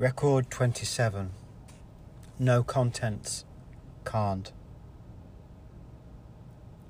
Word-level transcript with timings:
Record 0.00 0.50
27. 0.50 1.30
No 2.38 2.62
contents. 2.62 3.44
Can't. 4.06 4.50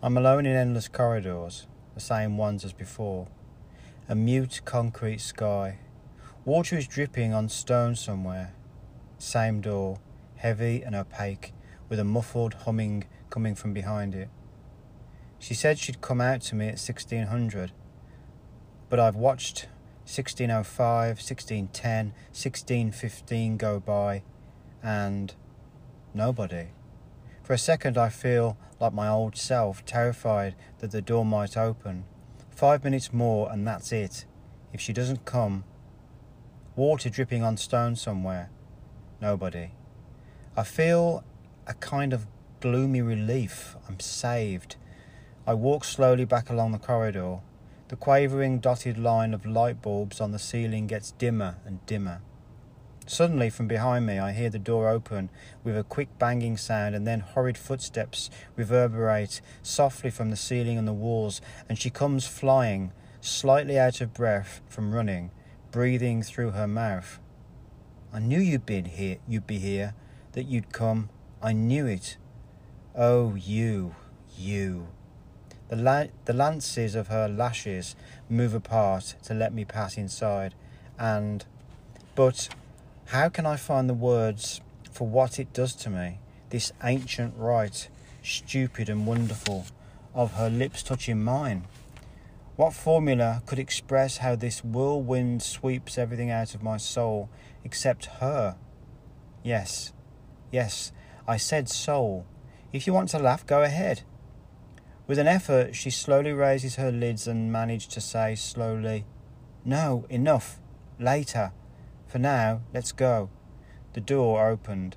I'm 0.01 0.17
alone 0.17 0.47
in 0.47 0.54
endless 0.54 0.87
corridors, 0.87 1.67
the 1.96 2.01
same 2.01 2.37
ones 2.38 2.65
as 2.65 2.73
before. 2.73 3.27
A 4.09 4.15
mute 4.15 4.61
concrete 4.65 5.21
sky. 5.21 5.79
Water 6.45 6.79
is 6.79 6.87
dripping 6.87 7.35
on 7.35 7.49
stone 7.49 7.96
somewhere. 7.96 8.54
Same 9.19 9.61
door, 9.61 9.99
heavy 10.37 10.81
and 10.83 10.95
opaque, 10.95 11.53
with 11.88 11.99
a 11.99 12.04
muffled 12.04 12.54
humming 12.63 13.06
coming 13.29 13.56
from 13.56 13.72
behind 13.72 14.15
it. 14.15 14.29
She 15.40 15.54
said 15.54 15.81
she'd 15.81 16.01
come 16.01 16.20
out 16.20 16.42
to 16.42 16.55
me 16.55 16.66
at 16.66 16.79
1600, 16.79 17.73
but 18.88 19.01
I've 19.01 19.16
watched 19.16 19.66
1605, 20.05 21.19
1610, 21.19 22.06
1615 22.32 23.56
go 23.56 23.80
by, 23.80 24.22
and 24.82 25.34
nobody. 26.14 26.68
For 27.42 27.54
a 27.54 27.58
second, 27.58 27.98
I 27.98 28.08
feel 28.08 28.56
like 28.80 28.92
my 28.92 29.08
old 29.08 29.36
self, 29.36 29.84
terrified 29.84 30.55
that 30.78 30.91
the 30.91 31.02
door 31.02 31.24
might 31.24 31.56
open. 31.56 32.05
Five 32.50 32.84
minutes 32.84 33.12
more, 33.12 33.50
and 33.52 33.66
that's 33.66 33.92
it. 33.92 34.24
If 34.72 34.80
she 34.80 34.92
doesn't 34.92 35.24
come, 35.24 35.64
water 36.77 37.10
dripping 37.10 37.42
on 37.42 37.56
stone 37.56 37.96
somewhere, 37.96 38.50
nobody. 39.20 39.70
I 40.56 40.62
feel 40.62 41.24
a 41.66 41.74
kind 41.74 42.12
of 42.12 42.27
gloomy 42.60 43.02
relief. 43.02 43.77
I'm 43.88 44.00
saved. 44.00 44.77
I 45.46 45.55
walk 45.55 45.84
slowly 45.84 46.24
back 46.24 46.50
along 46.50 46.72
the 46.72 46.78
corridor. 46.78 47.41
The 47.90 47.96
quavering 47.96 48.60
dotted 48.60 48.98
line 48.98 49.34
of 49.34 49.44
light 49.44 49.82
bulbs 49.82 50.20
on 50.20 50.30
the 50.30 50.38
ceiling 50.38 50.86
gets 50.86 51.10
dimmer 51.10 51.56
and 51.66 51.84
dimmer. 51.86 52.20
Suddenly, 53.04 53.50
from 53.50 53.66
behind 53.66 54.06
me, 54.06 54.16
I 54.16 54.30
hear 54.30 54.48
the 54.48 54.60
door 54.60 54.88
open 54.88 55.28
with 55.64 55.77
a 55.77 55.82
quick 55.82 56.16
banging 56.16 56.56
sound, 56.56 56.94
and 56.94 57.05
then 57.05 57.19
horrid 57.19 57.58
footsteps 57.58 58.30
reverberate 58.55 59.41
softly 59.60 60.08
from 60.08 60.30
the 60.30 60.36
ceiling 60.36 60.78
and 60.78 60.86
the 60.86 60.92
walls, 60.92 61.41
and 61.69 61.80
she 61.80 61.91
comes 61.91 62.28
flying, 62.28 62.92
slightly 63.20 63.77
out 63.77 64.00
of 64.00 64.14
breath 64.14 64.60
from 64.69 64.94
running, 64.94 65.32
breathing 65.72 66.22
through 66.22 66.52
her 66.52 66.69
mouth. 66.69 67.19
I 68.12 68.20
knew 68.20 68.38
you'd 68.38 68.66
been 68.66 68.84
here, 68.84 69.16
you'd 69.27 69.48
be 69.48 69.58
here, 69.58 69.94
that 70.30 70.44
you'd 70.44 70.72
come. 70.72 71.10
I 71.42 71.54
knew 71.54 71.86
it. 71.86 72.19
Oh, 72.94 73.34
you, 73.34 73.97
you. 74.38 74.86
The, 75.70 75.76
la- 75.76 76.12
the 76.26 76.32
lances 76.34 76.94
of 76.94 77.08
her 77.08 77.28
lashes 77.28 77.96
move 78.28 78.54
apart 78.54 79.14
to 79.22 79.34
let 79.34 79.54
me 79.54 79.64
pass 79.64 79.96
inside, 79.96 80.54
and. 80.98 81.44
But 82.16 82.48
how 83.06 83.28
can 83.28 83.46
I 83.46 83.56
find 83.56 83.88
the 83.88 83.94
words 83.94 84.60
for 84.91 85.06
what 85.06 85.38
it 85.38 85.52
does 85.52 85.74
to 85.76 85.91
me, 85.91 86.18
this 86.50 86.72
ancient 86.82 87.34
rite, 87.36 87.88
stupid 88.22 88.88
and 88.88 89.06
wonderful, 89.06 89.64
of 90.12 90.34
her 90.34 90.50
lips 90.50 90.82
touching 90.82 91.22
mine? 91.22 91.64
What 92.56 92.74
formula 92.74 93.42
could 93.46 93.58
express 93.58 94.18
how 94.18 94.34
this 94.34 94.62
whirlwind 94.62 95.42
sweeps 95.42 95.96
everything 95.96 96.30
out 96.30 96.54
of 96.54 96.62
my 96.62 96.76
soul 96.76 97.30
except 97.64 98.06
her? 98.20 98.56
Yes, 99.42 99.92
yes, 100.50 100.92
I 101.26 101.36
said 101.36 101.68
soul. 101.68 102.26
If 102.72 102.86
you 102.86 102.92
want 102.92 103.08
to 103.10 103.18
laugh, 103.18 103.46
go 103.46 103.62
ahead. 103.62 104.02
With 105.11 105.19
an 105.19 105.27
effort, 105.27 105.75
she 105.75 105.91
slowly 105.91 106.33
raises 106.33 106.77
her 106.77 106.92
lids 106.92 107.27
and 107.27 107.50
manages 107.50 107.89
to 107.94 108.00
say 108.00 108.36
slowly, 108.36 109.06
No, 109.64 110.06
enough. 110.08 110.61
Later. 111.00 111.50
For 112.06 112.20
now, 112.20 112.61
let's 112.72 112.92
go. 112.92 113.28
The 113.94 114.00
door 114.00 114.48
opened. 114.48 114.97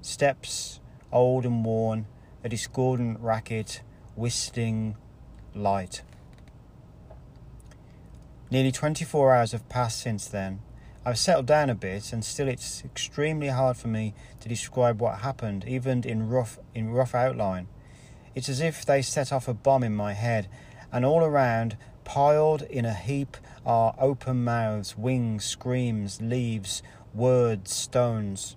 Steps, 0.00 0.78
old 1.10 1.44
and 1.44 1.64
worn, 1.64 2.06
a 2.44 2.48
discordant 2.48 3.18
racket, 3.18 3.82
whistling 4.14 4.96
light. 5.56 6.02
Nearly 8.52 8.70
24 8.70 9.34
hours 9.34 9.50
have 9.50 9.68
passed 9.68 9.98
since 10.00 10.28
then. 10.28 10.60
I've 11.04 11.18
settled 11.18 11.46
down 11.46 11.68
a 11.68 11.74
bit, 11.74 12.12
and 12.12 12.24
still 12.24 12.46
it's 12.46 12.84
extremely 12.84 13.48
hard 13.48 13.76
for 13.76 13.88
me 13.88 14.14
to 14.38 14.48
describe 14.48 15.00
what 15.00 15.22
happened, 15.22 15.64
even 15.66 16.04
in 16.04 16.28
rough, 16.28 16.60
in 16.76 16.90
rough 16.90 17.12
outline. 17.12 17.66
It's 18.34 18.48
as 18.48 18.60
if 18.60 18.84
they 18.84 19.02
set 19.02 19.32
off 19.32 19.48
a 19.48 19.54
bomb 19.54 19.82
in 19.82 19.94
my 19.94 20.12
head, 20.12 20.48
and 20.92 21.04
all 21.04 21.24
around, 21.24 21.76
piled 22.04 22.62
in 22.62 22.84
a 22.84 22.94
heap, 22.94 23.36
are 23.66 23.94
open 23.98 24.44
mouths, 24.44 24.96
wings, 24.96 25.44
screams, 25.44 26.20
leaves, 26.22 26.82
words, 27.14 27.72
stones. 27.72 28.56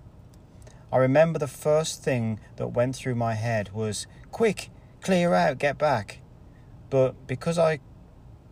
I 0.92 0.98
remember 0.98 1.38
the 1.38 1.46
first 1.46 2.02
thing 2.02 2.38
that 2.56 2.68
went 2.68 2.96
through 2.96 3.14
my 3.14 3.34
head 3.34 3.72
was, 3.72 4.06
Quick, 4.30 4.70
clear 5.00 5.34
out, 5.34 5.58
get 5.58 5.78
back. 5.78 6.20
But 6.90 7.26
because 7.26 7.58
I 7.58 7.80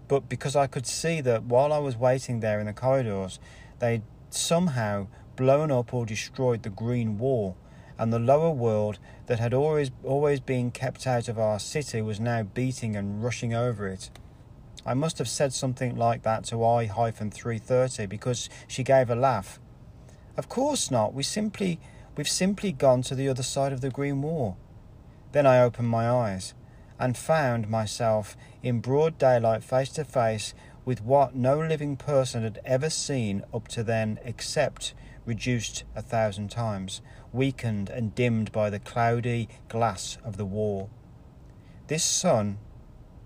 but 0.08 0.28
because 0.28 0.56
I 0.56 0.66
could 0.66 0.87
see 0.87 1.20
that 1.20 1.44
while 1.44 1.72
I 1.72 1.78
was 1.78 1.97
waiting 1.97 2.41
there 2.41 2.58
in 2.58 2.66
the 2.66 2.72
corridors, 2.72 3.38
they'd 3.78 4.02
somehow 4.31 5.06
blown 5.37 5.70
up 5.70 5.94
or 5.94 6.04
destroyed 6.04 6.64
the 6.64 6.70
green 6.70 7.16
wall 7.16 7.56
and 8.00 8.11
the 8.11 8.19
lower 8.19 8.50
world 8.50 8.99
that 9.27 9.38
had 9.38 9.53
always 9.53 9.91
always 10.03 10.41
been 10.41 10.71
kept 10.71 11.06
out 11.06 11.28
of 11.28 11.38
our 11.38 11.59
city 11.59 12.00
was 12.00 12.19
now 12.19 12.43
beating 12.43 12.97
and 12.97 13.22
rushing 13.22 13.53
over 13.53 13.87
it. 13.87 14.09
I 14.87 14.94
must 14.94 15.19
have 15.19 15.28
said 15.28 15.53
something 15.53 15.94
like 15.97 16.22
that 16.22 16.44
to 16.44 16.65
I 16.65 16.87
hyphen 16.87 17.31
330 17.31 18.06
because 18.06 18.49
she 18.66 18.83
gave 18.83 19.11
a 19.11 19.15
laugh. 19.15 19.61
Of 20.38 20.49
course 20.49 20.91
not. 20.91 21.12
We 21.12 21.22
simply 21.22 21.78
we've 22.16 22.27
simply 22.27 22.72
gone 22.72 23.03
to 23.03 23.15
the 23.15 23.28
other 23.28 23.43
side 23.43 23.71
of 23.71 23.83
the 23.83 23.91
green 23.91 24.22
wall. 24.22 24.56
Then 25.32 25.47
I 25.47 25.61
opened 25.61 25.91
my 25.91 26.09
eyes 26.11 26.55
and 26.99 27.19
found 27.19 27.69
myself 27.69 28.34
in 28.62 28.81
broad 28.81 29.19
daylight 29.19 29.62
face 29.62 29.91
to 29.91 30.06
face 30.06 30.55
with 30.87 31.03
what 31.03 31.34
no 31.34 31.59
living 31.59 31.99
person 31.99 32.44
had 32.44 32.61
ever 32.65 32.88
seen 32.88 33.44
up 33.53 33.69
to 33.69 33.84
then 33.84 34.19
except 34.25 34.94
reduced 35.31 35.85
a 35.95 36.03
thousand 36.03 36.51
times, 36.51 37.01
weakened 37.33 37.89
and 37.89 38.17
dimmed 38.17 38.51
by 38.51 38.69
the 38.69 38.81
cloudy 38.81 39.49
glass 39.69 40.19
of 40.25 40.37
the 40.37 40.45
wall. 40.45 40.91
This 41.87 42.03
sun, 42.03 42.59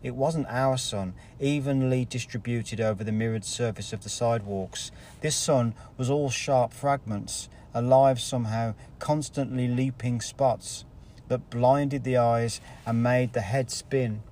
it 0.03 0.15
wasn't 0.15 0.47
our 0.51 0.77
sun, 0.77 1.15
evenly 1.41 2.05
distributed 2.05 2.79
over 2.79 3.03
the 3.03 3.11
mirrored 3.11 3.47
surface 3.47 3.95
of 3.95 4.03
the 4.03 4.11
sidewalks. 4.11 4.91
This 5.23 5.35
sun 5.35 5.75
was 5.97 6.11
all 6.11 6.29
sharp 6.29 6.75
fragments, 6.75 7.49
alive 7.73 8.21
somehow, 8.21 8.75
constantly 8.99 9.67
leaping 9.67 10.21
spots 10.21 10.85
that 11.29 11.49
blinded 11.49 12.05
the 12.05 12.19
eyes 12.19 12.61
and 12.85 13.03
made 13.03 13.33
the 13.33 13.41
head 13.41 13.71
spin 13.71 14.23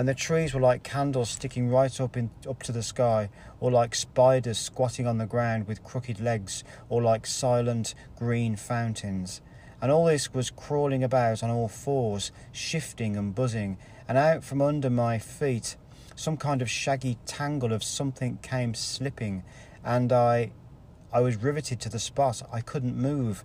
and 0.00 0.08
the 0.08 0.14
trees 0.14 0.54
were 0.54 0.60
like 0.62 0.82
candles 0.82 1.28
sticking 1.28 1.68
right 1.68 2.00
up 2.00 2.16
in, 2.16 2.30
up 2.48 2.62
to 2.62 2.72
the 2.72 2.82
sky, 2.82 3.28
or 3.60 3.70
like 3.70 3.94
spiders 3.94 4.56
squatting 4.56 5.06
on 5.06 5.18
the 5.18 5.26
ground 5.26 5.68
with 5.68 5.84
crooked 5.84 6.18
legs, 6.18 6.64
or 6.88 7.02
like 7.02 7.26
silent 7.26 7.94
green 8.16 8.56
fountains. 8.56 9.42
And 9.82 9.92
all 9.92 10.06
this 10.06 10.32
was 10.32 10.48
crawling 10.48 11.04
about 11.04 11.42
on 11.42 11.50
all 11.50 11.68
fours, 11.68 12.32
shifting 12.50 13.14
and 13.14 13.34
buzzing, 13.34 13.76
and 14.08 14.16
out 14.16 14.42
from 14.42 14.62
under 14.62 14.88
my 14.88 15.18
feet, 15.18 15.76
some 16.16 16.38
kind 16.38 16.62
of 16.62 16.70
shaggy 16.70 17.18
tangle 17.26 17.70
of 17.70 17.84
something 17.84 18.38
came 18.40 18.72
slipping, 18.72 19.42
and 19.84 20.14
I, 20.14 20.52
I 21.12 21.20
was 21.20 21.36
riveted 21.36 21.78
to 21.80 21.90
the 21.90 21.98
spot. 21.98 22.40
I 22.50 22.62
couldn't 22.62 22.96
move 22.96 23.44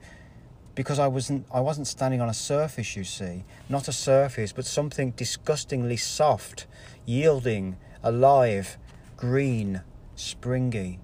because 0.76 1.00
I 1.00 1.08
wasn't 1.08 1.48
I 1.52 1.62
wasn't 1.62 1.88
standing 1.88 2.22
on 2.22 2.30
a 2.30 2.34
surface, 2.34 2.96
you 2.96 3.04
see, 3.04 3.46
not 3.70 3.88
a 3.88 3.94
surface, 3.94 4.52
but 4.52 4.66
something 4.66 5.12
disgustingly 5.12 5.98
soft, 5.98 6.68
yielding, 7.06 7.78
alive, 8.04 8.78
green, 9.18 9.82
springy. 10.16 11.00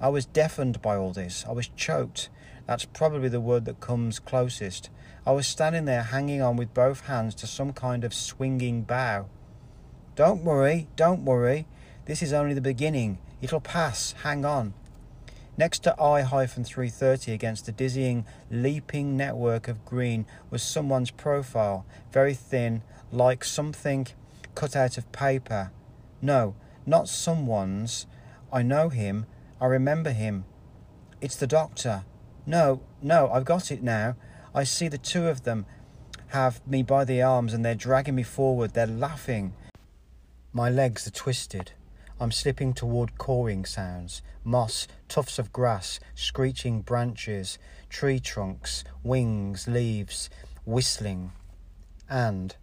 I 0.00 0.08
was 0.08 0.26
deafened 0.26 0.80
by 0.80 0.96
all 0.96 1.12
this. 1.12 1.44
I 1.48 1.52
was 1.52 1.68
choked. 1.68 2.28
That's 2.66 2.84
probably 2.84 3.28
the 3.28 3.40
word 3.40 3.64
that 3.64 3.80
comes 3.80 4.18
closest. 4.18 4.90
I 5.26 5.32
was 5.32 5.46
standing 5.46 5.86
there 5.86 6.02
hanging 6.02 6.40
on 6.40 6.56
with 6.56 6.72
both 6.72 7.06
hands 7.06 7.34
to 7.36 7.46
some 7.46 7.72
kind 7.72 8.04
of 8.04 8.14
swinging 8.14 8.82
bough. 8.82 9.26
Don't 10.14 10.44
worry, 10.44 10.86
don't 10.96 11.24
worry. 11.24 11.66
This 12.04 12.22
is 12.22 12.32
only 12.32 12.54
the 12.54 12.60
beginning. 12.60 13.18
It'll 13.42 13.60
pass. 13.60 14.14
Hang 14.22 14.44
on. 14.44 14.74
Next 15.60 15.80
to 15.80 15.94
I-330 16.00 17.34
against 17.34 17.66
the 17.66 17.72
dizzying, 17.72 18.24
leaping 18.50 19.14
network 19.14 19.68
of 19.68 19.84
green 19.84 20.24
was 20.48 20.62
someone's 20.62 21.10
profile, 21.10 21.84
very 22.10 22.32
thin, 22.32 22.82
like 23.12 23.44
something 23.44 24.06
cut 24.54 24.74
out 24.74 24.96
of 24.96 25.12
paper. 25.12 25.70
No, 26.22 26.54
not 26.86 27.10
someone's. 27.10 28.06
I 28.50 28.62
know 28.62 28.88
him. 28.88 29.26
I 29.60 29.66
remember 29.66 30.12
him. 30.12 30.46
It's 31.20 31.36
the 31.36 31.46
doctor. 31.46 32.06
No, 32.46 32.80
no, 33.02 33.28
I've 33.30 33.44
got 33.44 33.70
it 33.70 33.82
now. 33.82 34.16
I 34.54 34.64
see 34.64 34.88
the 34.88 34.96
two 34.96 35.28
of 35.28 35.42
them 35.42 35.66
have 36.28 36.66
me 36.66 36.82
by 36.82 37.04
the 37.04 37.20
arms 37.20 37.52
and 37.52 37.62
they're 37.62 37.74
dragging 37.74 38.14
me 38.14 38.22
forward. 38.22 38.72
They're 38.72 38.86
laughing. 38.86 39.52
My 40.54 40.70
legs 40.70 41.06
are 41.06 41.10
twisted. 41.10 41.72
I'm 42.22 42.32
slipping 42.32 42.74
toward 42.74 43.16
cawing 43.16 43.64
sounds 43.64 44.20
moss, 44.44 44.86
tufts 45.08 45.38
of 45.38 45.54
grass, 45.54 46.00
screeching 46.14 46.82
branches, 46.82 47.58
tree 47.88 48.20
trunks, 48.20 48.84
wings, 49.02 49.66
leaves, 49.66 50.28
whistling. 50.66 51.32
And 52.10 52.54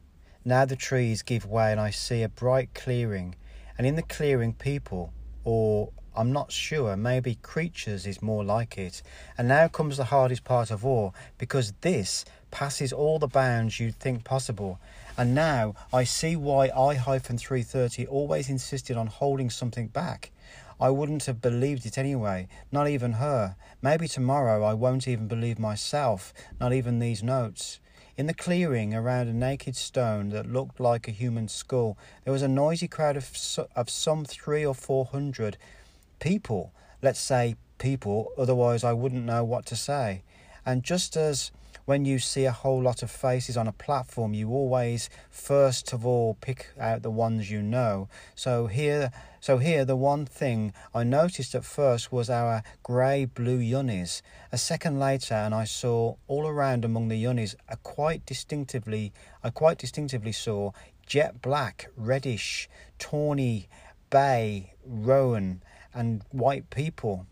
now 0.46 0.66
the 0.66 0.76
trees 0.76 1.24
give 1.24 1.44
way, 1.44 1.72
and 1.72 1.82
I 1.82 1.90
see 1.90 2.22
a 2.22 2.30
bright 2.30 2.76
clearing, 2.76 3.34
and 3.80 3.88
in 3.88 3.96
the 3.96 4.04
clearing, 4.04 4.54
people, 4.54 5.12
or 5.44 5.90
I'm 6.16 6.32
not 6.32 6.52
sure, 6.52 6.96
maybe 6.96 7.36
creatures 7.36 8.06
is 8.06 8.22
more 8.22 8.44
like 8.44 8.78
it. 8.78 9.02
And 9.40 9.48
now 9.48 9.68
comes 9.68 9.98
the 9.98 10.06
hardest 10.06 10.44
part 10.44 10.70
of 10.70 10.86
all, 10.86 11.16
because 11.40 11.74
this 11.82 12.26
passes 12.52 12.94
all 12.94 13.18
the 13.18 13.28
bounds 13.28 13.80
you'd 13.80 14.00
think 14.00 14.24
possible. 14.24 14.80
And 15.18 15.34
now 15.34 15.74
I 15.92 16.04
see 16.04 16.36
why 16.36 16.70
I 16.70 16.94
hyphen 16.94 17.40
330 17.40 18.06
always 18.06 18.50
insisted 18.50 18.96
on 18.96 19.08
holding 19.08 19.50
something 19.50 19.88
back. 19.88 20.32
I 20.80 20.92
wouldn't 20.92 21.26
have 21.26 21.42
believed 21.42 21.88
it 21.88 21.98
anyway, 21.98 22.48
not 22.72 22.88
even 22.88 23.14
her. 23.14 23.56
Maybe 23.82 24.08
tomorrow 24.08 24.64
I 24.64 24.76
won't 24.76 25.08
even 25.08 25.28
believe 25.28 25.58
myself, 25.58 26.36
not 26.60 26.72
even 26.72 27.00
these 27.00 27.24
notes. 27.24 27.80
In 28.16 28.28
the 28.28 28.34
clearing 28.34 28.94
around 28.94 29.28
a 29.28 29.34
naked 29.34 29.76
stone 29.76 30.30
that 30.30 30.52
looked 30.52 30.80
like 30.80 31.08
a 31.08 31.12
human 31.12 31.48
skull, 31.48 31.98
there 32.24 32.34
was 32.34 32.44
a 32.44 32.48
noisy 32.48 32.88
crowd 32.88 33.18
of, 33.18 33.28
of 33.76 33.90
some 33.90 34.24
three 34.24 34.64
or 34.64 34.76
four 34.76 35.06
hundred 35.06 35.58
people. 36.20 36.74
Let's 37.02 37.20
say 37.20 37.56
people, 37.80 38.32
otherwise 38.38 38.84
I 38.84 38.94
wouldn't 38.94 39.26
know 39.26 39.44
what 39.44 39.66
to 39.68 39.76
say. 39.76 40.22
And 40.64 40.84
just 40.84 41.18
as 41.18 41.52
when 41.88 42.04
you 42.04 42.20
see 42.20 42.44
a 42.44 42.52
whole 42.52 42.82
lot 42.82 43.02
of 43.02 43.10
faces 43.10 43.56
on 43.56 43.66
a 43.66 43.72
platform, 43.72 44.34
you 44.34 44.50
always 44.50 45.10
first 45.32 45.94
of 45.94 46.06
all 46.06 46.34
pick 46.42 46.68
out 46.78 47.02
the 47.02 47.10
ones 47.10 47.50
you 47.50 47.62
know. 47.62 48.10
So 48.36 48.68
here, 48.68 49.10
so 49.40 49.58
here, 49.58 49.86
the 49.86 49.96
one 49.96 50.26
thing 50.26 50.74
I 50.94 51.06
noticed 51.06 51.56
at 51.56 51.64
first 51.64 52.12
was 52.12 52.30
our 52.30 52.62
grey-blue 52.84 53.60
yunies. 53.60 54.22
A 54.52 54.58
second 54.58 55.00
later, 55.00 55.36
and 55.36 55.56
I 55.56 55.64
saw 55.64 56.16
all 56.28 56.46
around 56.46 56.84
among 56.84 57.08
the 57.08 57.24
yunies 57.24 57.56
a 57.70 57.78
quite 57.78 58.26
distinctively, 58.26 59.14
I 59.42 59.50
quite 59.50 59.78
distinctively 59.78 60.34
saw 60.34 60.72
jet 61.06 61.42
black, 61.42 61.90
reddish, 61.96 62.68
tawny, 63.00 63.70
bay, 64.10 64.74
roan, 64.86 65.62
and 65.94 66.22
white 66.32 66.70
people 66.70 67.28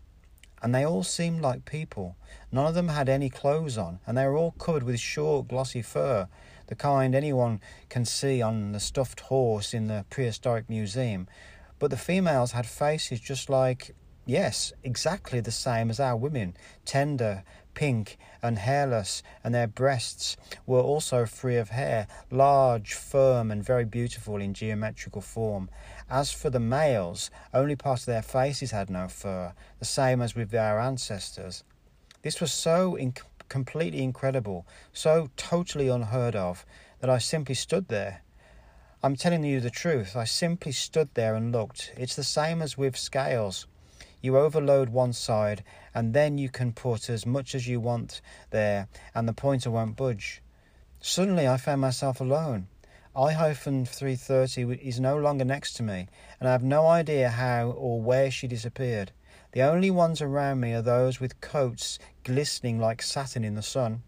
and 0.66 0.74
they 0.74 0.84
all 0.84 1.04
seemed 1.04 1.40
like 1.42 1.64
people. 1.64 2.16
None 2.50 2.66
of 2.66 2.74
them 2.74 2.88
had 2.88 3.08
any 3.08 3.30
clothes 3.30 3.78
on, 3.78 4.00
and 4.04 4.18
they 4.18 4.26
were 4.26 4.36
all 4.36 4.50
covered 4.50 4.82
with 4.82 4.98
short, 4.98 5.46
glossy 5.46 5.80
fur, 5.80 6.26
the 6.66 6.74
kind 6.74 7.14
anyone 7.14 7.60
can 7.88 8.04
see 8.04 8.42
on 8.42 8.72
the 8.72 8.80
stuffed 8.80 9.20
horse 9.20 9.72
in 9.72 9.86
the 9.86 10.04
prehistoric 10.10 10.68
museum. 10.68 11.28
But 11.78 11.92
the 11.92 11.96
females 11.96 12.50
had 12.50 12.66
faces 12.66 13.20
just 13.20 13.48
like, 13.48 13.94
yes, 14.26 14.72
exactly 14.82 15.38
the 15.38 15.52
same 15.52 15.88
as 15.88 16.00
our 16.00 16.16
women, 16.16 16.56
tender, 16.84 17.44
pink, 17.74 18.18
and 18.42 18.58
hairless, 18.58 19.22
and 19.44 19.54
their 19.54 19.68
breasts 19.68 20.36
were 20.66 20.80
also 20.80 21.26
free 21.26 21.58
of 21.58 21.68
hair, 21.68 22.08
large, 22.32 22.94
firm, 22.94 23.52
and 23.52 23.62
very 23.62 23.84
beautiful 23.84 24.38
in 24.40 24.52
geometrical 24.52 25.20
form. 25.20 25.70
As 26.08 26.30
for 26.30 26.50
the 26.50 26.60
males, 26.60 27.30
only 27.52 27.74
part 27.74 28.00
of 28.00 28.06
their 28.06 28.22
faces 28.22 28.70
had 28.70 28.88
no 28.88 29.08
fur, 29.08 29.52
the 29.80 29.84
same 29.84 30.22
as 30.22 30.36
with 30.36 30.54
our 30.54 30.78
ancestors. 30.78 31.64
This 32.22 32.40
was 32.40 32.52
so 32.52 32.92
inc- 32.92 33.22
completely 33.48 34.02
incredible, 34.02 34.66
so 34.92 35.30
totally 35.36 35.88
unheard 35.88 36.36
of, 36.36 36.64
that 37.00 37.10
I 37.10 37.18
simply 37.18 37.56
stood 37.56 37.88
there. 37.88 38.22
I'm 39.02 39.16
telling 39.16 39.42
you 39.42 39.60
the 39.60 39.68
truth, 39.68 40.14
I 40.14 40.24
simply 40.24 40.70
stood 40.70 41.12
there 41.14 41.34
and 41.34 41.50
looked. 41.50 41.92
It's 41.96 42.14
the 42.14 42.24
same 42.24 42.62
as 42.62 42.78
with 42.78 42.96
scales. 42.96 43.66
You 44.22 44.38
overload 44.38 44.88
one 44.90 45.12
side, 45.12 45.64
and 45.92 46.14
then 46.14 46.38
you 46.38 46.48
can 46.48 46.72
put 46.72 47.10
as 47.10 47.26
much 47.26 47.52
as 47.54 47.66
you 47.66 47.80
want 47.80 48.20
there, 48.50 48.86
and 49.12 49.28
the 49.28 49.32
pointer 49.32 49.72
won't 49.72 49.96
budge. 49.96 50.40
Suddenly, 51.00 51.48
I 51.48 51.56
found 51.56 51.80
myself 51.80 52.20
alone. 52.20 52.68
I-330 53.16 54.78
is 54.78 55.00
no 55.00 55.16
longer 55.16 55.46
next 55.46 55.72
to 55.76 55.82
me, 55.82 56.06
and 56.38 56.46
I 56.46 56.52
have 56.52 56.62
no 56.62 56.86
idea 56.86 57.30
how 57.30 57.70
or 57.70 57.98
where 57.98 58.30
she 58.30 58.46
disappeared. 58.46 59.10
The 59.52 59.62
only 59.62 59.90
ones 59.90 60.20
around 60.20 60.60
me 60.60 60.74
are 60.74 60.82
those 60.82 61.18
with 61.18 61.40
coats 61.40 61.98
glistening 62.24 62.78
like 62.78 63.00
satin 63.00 63.42
in 63.42 63.54
the 63.54 63.62
sun. 63.62 64.02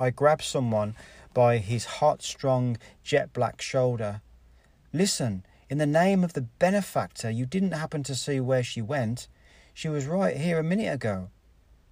I 0.00 0.10
grab 0.10 0.42
someone 0.42 0.96
by 1.32 1.58
his 1.58 1.84
hot, 1.84 2.22
strong, 2.22 2.76
jet 3.04 3.32
black 3.32 3.62
shoulder. 3.62 4.20
Listen, 4.92 5.46
in 5.70 5.78
the 5.78 5.86
name 5.86 6.24
of 6.24 6.32
the 6.32 6.42
benefactor, 6.42 7.30
you 7.30 7.46
didn't 7.46 7.70
happen 7.70 8.02
to 8.02 8.16
see 8.16 8.40
where 8.40 8.64
she 8.64 8.82
went. 8.82 9.28
She 9.72 9.88
was 9.88 10.06
right 10.06 10.36
here 10.36 10.58
a 10.58 10.64
minute 10.64 10.92
ago. 10.92 11.28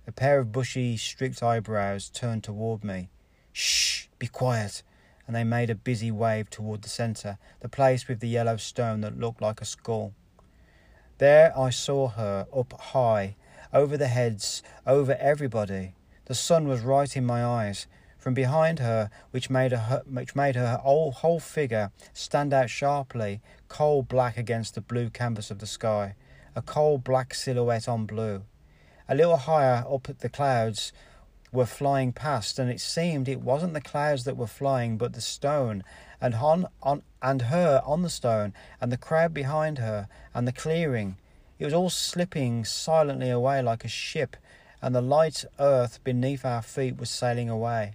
A 0.08 0.12
pair 0.12 0.40
of 0.40 0.50
bushy, 0.50 0.96
streaked 0.96 1.40
eyebrows 1.40 2.10
turned 2.10 2.42
toward 2.42 2.82
me. 2.82 3.10
Shh, 3.52 4.08
be 4.18 4.26
quiet 4.26 4.82
and 5.32 5.38
they 5.38 5.44
made 5.44 5.70
a 5.70 5.74
busy 5.74 6.10
wave 6.10 6.50
toward 6.50 6.82
the 6.82 6.90
centre, 6.90 7.38
the 7.60 7.68
place 7.68 8.06
with 8.06 8.20
the 8.20 8.28
yellow 8.28 8.58
stone 8.58 9.00
that 9.00 9.18
looked 9.18 9.40
like 9.40 9.62
a 9.62 9.64
skull. 9.64 10.12
There 11.16 11.58
I 11.58 11.70
saw 11.70 12.08
her, 12.08 12.46
up 12.54 12.78
high, 12.78 13.36
over 13.72 13.96
the 13.96 14.08
heads, 14.08 14.62
over 14.86 15.16
everybody. 15.18 15.94
The 16.26 16.34
sun 16.34 16.68
was 16.68 16.82
right 16.82 17.16
in 17.16 17.24
my 17.24 17.42
eyes. 17.42 17.86
From 18.18 18.34
behind 18.34 18.80
her, 18.80 19.08
which 19.30 19.48
made 19.48 19.72
her, 19.72 20.02
which 20.06 20.36
made 20.36 20.54
her 20.54 20.76
whole, 20.76 21.12
whole 21.12 21.40
figure 21.40 21.92
stand 22.12 22.52
out 22.52 22.68
sharply, 22.68 23.40
coal 23.68 24.02
black 24.02 24.36
against 24.36 24.74
the 24.74 24.82
blue 24.82 25.08
canvas 25.08 25.50
of 25.50 25.60
the 25.60 25.66
sky, 25.66 26.14
a 26.54 26.60
coal 26.60 26.98
black 26.98 27.32
silhouette 27.32 27.88
on 27.88 28.04
blue. 28.04 28.42
A 29.08 29.14
little 29.14 29.38
higher 29.38 29.82
up 29.90 30.10
at 30.10 30.18
the 30.18 30.28
clouds, 30.28 30.92
were 31.52 31.66
flying 31.66 32.12
past, 32.12 32.58
and 32.58 32.70
it 32.70 32.80
seemed 32.80 33.28
it 33.28 33.42
wasn't 33.42 33.74
the 33.74 33.80
clouds 33.80 34.24
that 34.24 34.36
were 34.36 34.46
flying, 34.46 34.96
but 34.96 35.12
the 35.12 35.20
stone, 35.20 35.84
and 36.20 36.34
on, 36.36 36.66
on 36.82 37.02
and 37.20 37.42
her 37.42 37.82
on 37.84 38.02
the 38.02 38.10
stone, 38.10 38.54
and 38.80 38.90
the 38.90 38.96
crowd 38.96 39.34
behind 39.34 39.78
her, 39.78 40.08
and 40.34 40.48
the 40.48 40.52
clearing. 40.52 41.16
It 41.58 41.66
was 41.66 41.74
all 41.74 41.90
slipping 41.90 42.64
silently 42.64 43.30
away 43.30 43.60
like 43.62 43.84
a 43.84 43.88
ship, 43.88 44.36
and 44.80 44.94
the 44.94 45.02
light 45.02 45.44
earth 45.60 46.02
beneath 46.02 46.44
our 46.44 46.62
feet 46.62 46.96
was 46.96 47.10
sailing 47.10 47.48
away. 47.50 47.92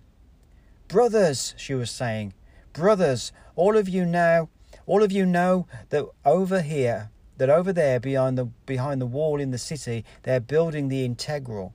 Brothers, 0.88 1.54
she 1.58 1.74
was 1.74 1.92
saying, 1.92 2.34
brothers, 2.72 3.32
all 3.56 3.76
of 3.76 3.90
you 3.90 4.06
now, 4.06 4.50
all 4.86 5.04
of 5.04 5.12
you 5.12 5.26
know 5.26 5.68
that 5.90 6.06
over 6.24 6.62
here, 6.62 7.10
that 7.38 7.50
over 7.50 7.74
there 7.74 8.00
behind 8.00 8.38
the 8.38 8.46
behind 8.66 9.02
the 9.02 9.06
wall 9.06 9.40
in 9.40 9.52
the 9.52 9.58
city, 9.58 10.06
they're 10.24 10.40
building 10.40 10.88
the 10.88 11.04
integral. 11.04 11.74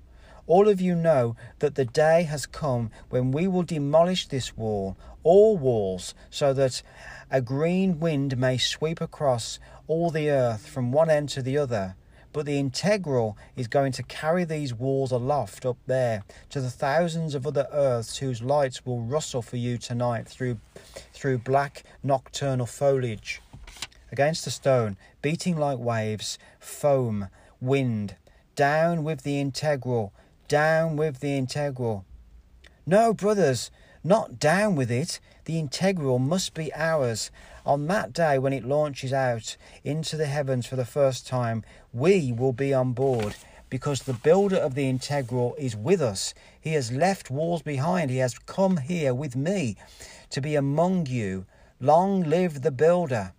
All 0.49 0.69
of 0.69 0.81
you 0.81 0.97
know 0.97 1.37
that 1.61 1.77
the 1.77 1.85
day 1.85 2.25
has 2.25 2.47
come 2.47 2.91
when 3.11 3.31
we 3.31 3.47
will 3.47 3.63
demolish 3.63 4.27
this 4.27 4.57
wall, 4.57 4.97
all 5.23 5.57
walls, 5.57 6.15
so 6.31 6.53
that 6.53 6.83
a 7.31 7.41
green 7.41 8.01
wind 8.01 8.37
may 8.37 8.59
sweep 8.59 9.01
across 9.01 9.61
all 9.87 10.11
the 10.11 10.31
earth 10.31 10.67
from 10.67 10.91
one 10.91 11.11
end 11.11 11.29
to 11.31 11.43
the 11.43 11.57
other. 11.57 11.95
But 12.33 12.47
the 12.47 12.59
integral 12.59 13.37
is 13.57 13.69
going 13.69 13.93
to 13.93 14.03
carry 14.03 14.45
these 14.45 14.75
walls 14.75 15.13
aloft 15.13 15.65
up 15.65 15.77
there 15.87 16.25
to 16.51 16.61
the 16.61 16.71
thousands 16.71 17.35
of 17.35 17.47
other 17.47 17.69
earths 17.71 18.17
whose 18.17 18.43
lights 18.43 18.85
will 18.85 19.01
rustle 19.01 19.43
for 19.43 19.59
you 19.59 19.79
tonight 19.79 20.27
through, 20.27 20.59
through 21.13 21.39
black 21.39 21.85
nocturnal 22.03 22.67
foliage. 22.67 23.41
Against 24.11 24.45
the 24.45 24.51
stone, 24.51 24.97
beating 25.21 25.57
like 25.57 25.79
waves, 25.79 26.39
foam, 26.59 27.29
wind, 27.61 28.17
down 28.57 29.05
with 29.05 29.23
the 29.23 29.41
integral, 29.41 30.13
down 30.53 30.97
with 30.97 31.21
the 31.21 31.39
integral. 31.39 32.05
No, 32.85 33.15
brothers, 33.15 33.71
not 34.05 34.39
down 34.39 34.77
with 34.77 34.91
it. 34.91 35.19
The 35.47 35.59
integral 35.59 36.19
must 36.19 36.53
be 36.53 36.71
ours. 36.75 37.31
On 37.65 37.87
that 37.87 38.13
day 38.13 38.39
when 38.39 38.53
it 38.53 38.63
launches 38.63 39.15
out 39.15 39.57
into 39.83 40.19
the 40.19 40.27
heavens 40.27 40.67
for 40.67 40.77
the 40.77 40.85
first 40.85 41.27
time, 41.27 41.65
we 41.91 42.33
will 42.33 42.53
be 42.53 42.75
on 42.75 42.93
board 42.93 43.35
because 43.71 44.03
the 44.03 44.13
builder 44.13 44.57
of 44.57 44.75
the 44.75 44.91
integral 44.91 45.55
is 45.55 45.75
with 45.75 46.03
us. 46.03 46.35
He 46.61 46.75
has 46.75 46.93
left 46.93 47.31
walls 47.31 47.63
behind. 47.63 48.11
He 48.11 48.19
has 48.19 48.39
come 48.39 48.77
here 48.77 49.15
with 49.15 49.35
me 49.35 49.77
to 50.29 50.43
be 50.43 50.55
among 50.55 51.07
you. 51.07 51.47
Long 51.81 52.25
live 52.25 52.61
the 52.61 52.71
builder. 52.71 53.33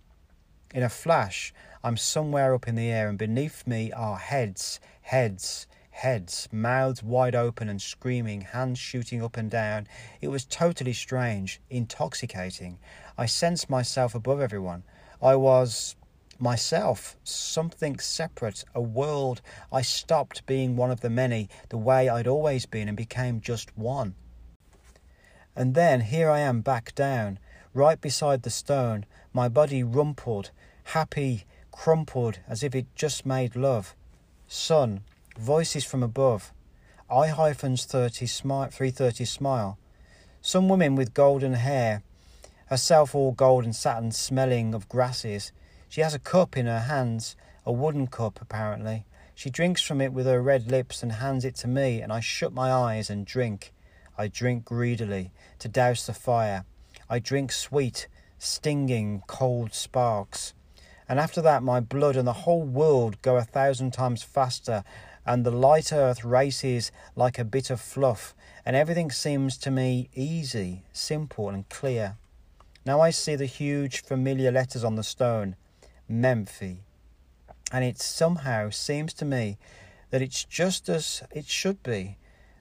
In 0.74 0.82
a 0.82 0.88
flash, 0.88 1.54
I'm 1.84 1.96
somewhere 1.96 2.54
up 2.54 2.66
in 2.66 2.74
the 2.74 2.90
air, 2.90 3.08
and 3.08 3.16
beneath 3.16 3.68
me 3.68 3.92
are 3.92 4.16
heads, 4.16 4.80
heads, 5.02 5.68
heads, 5.94 6.48
mouths 6.50 7.04
wide 7.04 7.36
open 7.36 7.68
and 7.68 7.80
screaming, 7.80 8.40
hands 8.40 8.80
shooting 8.80 9.22
up 9.22 9.36
and 9.36 9.48
down. 9.48 9.86
It 10.20 10.26
was 10.26 10.44
totally 10.44 10.92
strange, 10.92 11.60
intoxicating. 11.70 12.78
I 13.16 13.26
sensed 13.26 13.70
myself 13.70 14.12
above 14.12 14.40
everyone. 14.40 14.82
I 15.22 15.36
was 15.36 15.94
myself, 16.40 17.16
something 17.22 18.00
separate, 18.00 18.64
a 18.74 18.82
world. 18.82 19.40
I 19.72 19.82
stopped 19.82 20.44
being 20.46 20.76
one 20.76 20.90
of 20.90 21.00
the 21.00 21.10
many, 21.10 21.48
the 21.68 21.78
way 21.78 22.08
I'd 22.08 22.26
always 22.26 22.66
been, 22.66 22.88
and 22.88 22.96
became 22.96 23.40
just 23.40 23.76
one. 23.78 24.16
And 25.54 25.76
then 25.76 26.00
here 26.00 26.28
I 26.28 26.40
am 26.40 26.60
back 26.60 26.92
down, 26.96 27.38
right 27.72 28.00
beside 28.00 28.42
the 28.42 28.50
stone, 28.50 29.06
my 29.32 29.48
body 29.48 29.84
rumpled, 29.84 30.50
happy, 30.82 31.44
crumpled 31.70 32.40
as 32.48 32.64
if 32.64 32.74
it 32.74 32.86
just 32.96 33.24
made 33.24 33.54
love. 33.54 33.94
Sun, 34.48 35.02
voices 35.38 35.84
from 35.84 36.02
above. 36.02 36.52
I 37.10 37.28
hyphens 37.28 37.84
30 37.84 38.26
smile, 38.26 38.70
330 38.70 39.24
smile. 39.24 39.78
Some 40.40 40.68
women 40.68 40.94
with 40.94 41.14
golden 41.14 41.54
hair, 41.54 42.02
herself 42.66 43.14
all 43.14 43.32
gold 43.32 43.64
and 43.64 43.74
satin 43.74 44.12
smelling 44.12 44.74
of 44.74 44.88
grasses. 44.88 45.52
She 45.88 46.00
has 46.00 46.14
a 46.14 46.18
cup 46.18 46.56
in 46.56 46.66
her 46.66 46.80
hands, 46.80 47.36
a 47.66 47.72
wooden 47.72 48.06
cup 48.06 48.40
apparently. 48.40 49.04
She 49.34 49.50
drinks 49.50 49.82
from 49.82 50.00
it 50.00 50.12
with 50.12 50.26
her 50.26 50.40
red 50.40 50.70
lips 50.70 51.02
and 51.02 51.12
hands 51.12 51.44
it 51.44 51.56
to 51.56 51.68
me, 51.68 52.00
and 52.00 52.12
I 52.12 52.20
shut 52.20 52.52
my 52.52 52.72
eyes 52.72 53.10
and 53.10 53.26
drink. 53.26 53.72
I 54.16 54.28
drink 54.28 54.64
greedily 54.64 55.32
to 55.58 55.68
douse 55.68 56.06
the 56.06 56.14
fire. 56.14 56.64
I 57.10 57.18
drink 57.18 57.52
sweet, 57.52 58.06
stinging, 58.38 59.22
cold 59.26 59.74
sparks. 59.74 60.54
And 61.08 61.18
after 61.18 61.42
that, 61.42 61.62
my 61.62 61.80
blood 61.80 62.16
and 62.16 62.26
the 62.26 62.32
whole 62.32 62.62
world 62.62 63.20
go 63.22 63.36
a 63.36 63.42
thousand 63.42 63.92
times 63.92 64.22
faster, 64.22 64.84
and 65.26 65.44
the 65.44 65.50
light 65.50 65.92
earth 65.92 66.24
races 66.24 66.92
like 67.16 67.38
a 67.38 67.44
bit 67.44 67.70
of 67.70 67.80
fluff, 67.80 68.34
and 68.64 68.76
everything 68.76 69.10
seems 69.10 69.56
to 69.58 69.70
me 69.70 70.08
easy, 70.14 70.82
simple, 70.92 71.48
and 71.48 71.68
clear. 71.68 72.16
Now 72.86 73.00
I 73.00 73.10
see 73.10 73.34
the 73.36 73.46
huge, 73.46 74.02
familiar 74.02 74.52
letters 74.52 74.84
on 74.84 74.96
the 74.96 75.02
stone 75.02 75.56
Mephi. 76.10 76.78
And 77.72 77.84
it 77.84 77.98
somehow 77.98 78.70
seems 78.70 79.14
to 79.14 79.24
me 79.24 79.58
that 80.10 80.22
it's 80.22 80.44
just 80.44 80.88
as 80.88 81.22
it 81.32 81.46
should 81.46 81.82
be. 81.82 82.18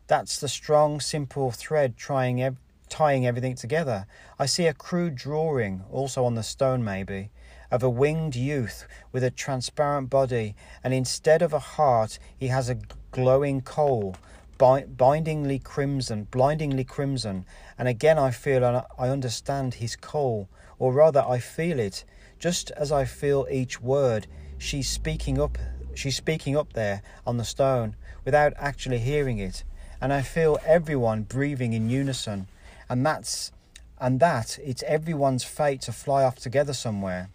That's 0.07 0.39
the 0.39 0.47
strong, 0.47 0.99
simple 0.99 1.51
thread 1.51 1.97
trying 1.97 2.57
tying 2.89 3.25
everything 3.25 3.55
together. 3.55 4.05
I 4.39 4.45
see 4.45 4.67
a 4.67 4.73
crude 4.73 5.15
drawing, 5.15 5.83
also 5.91 6.25
on 6.25 6.35
the 6.35 6.43
stone 6.43 6.83
maybe, 6.83 7.31
of 7.73 7.81
a 7.81 7.89
winged 7.89 8.35
youth 8.35 8.87
with 9.11 9.23
a 9.23 9.31
transparent 9.31 10.07
body, 10.07 10.55
and 10.83 10.93
instead 10.93 11.41
of 11.41 11.53
a 11.53 11.59
heart, 11.59 12.19
he 12.37 12.49
has 12.49 12.69
a 12.69 12.77
glowing 13.09 13.61
coal, 13.61 14.15
bindingly 14.59 15.57
crimson, 15.57 16.27
blindingly 16.29 16.83
crimson. 16.83 17.43
And 17.79 17.87
again, 17.87 18.19
I 18.19 18.29
feel 18.29 18.63
and 18.63 18.83
I 18.99 19.07
understand 19.07 19.73
his 19.73 19.95
coal, 19.95 20.47
or 20.77 20.93
rather, 20.93 21.25
I 21.27 21.39
feel 21.39 21.79
it, 21.79 22.03
just 22.37 22.69
as 22.77 22.91
I 22.91 23.05
feel 23.05 23.47
each 23.49 23.81
word. 23.81 24.27
She's 24.59 24.87
speaking 24.87 25.41
up. 25.41 25.57
She's 25.95 26.15
speaking 26.15 26.55
up 26.55 26.73
there 26.73 27.01
on 27.25 27.37
the 27.37 27.43
stone 27.43 27.95
without 28.23 28.53
actually 28.57 28.99
hearing 28.99 29.39
it, 29.39 29.63
and 29.99 30.13
I 30.13 30.21
feel 30.21 30.59
everyone 30.63 31.23
breathing 31.23 31.73
in 31.73 31.89
unison, 31.89 32.47
and 32.87 33.03
that's 33.03 33.51
and 33.99 34.19
that 34.19 34.59
it's 34.63 34.83
everyone's 34.83 35.43
fate 35.43 35.81
to 35.81 35.91
fly 35.91 36.23
off 36.23 36.35
together 36.35 36.73
somewhere 36.73 37.29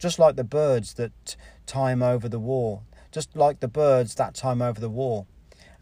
just 0.00 0.18
like 0.18 0.34
the 0.34 0.42
birds 0.42 0.94
that 0.94 1.36
time 1.66 2.02
over 2.02 2.28
the 2.28 2.38
wall, 2.38 2.82
just 3.12 3.36
like 3.36 3.60
the 3.60 3.68
birds 3.68 4.14
that 4.14 4.34
time 4.34 4.62
over 4.62 4.80
the 4.80 4.88
wall. 4.88 5.26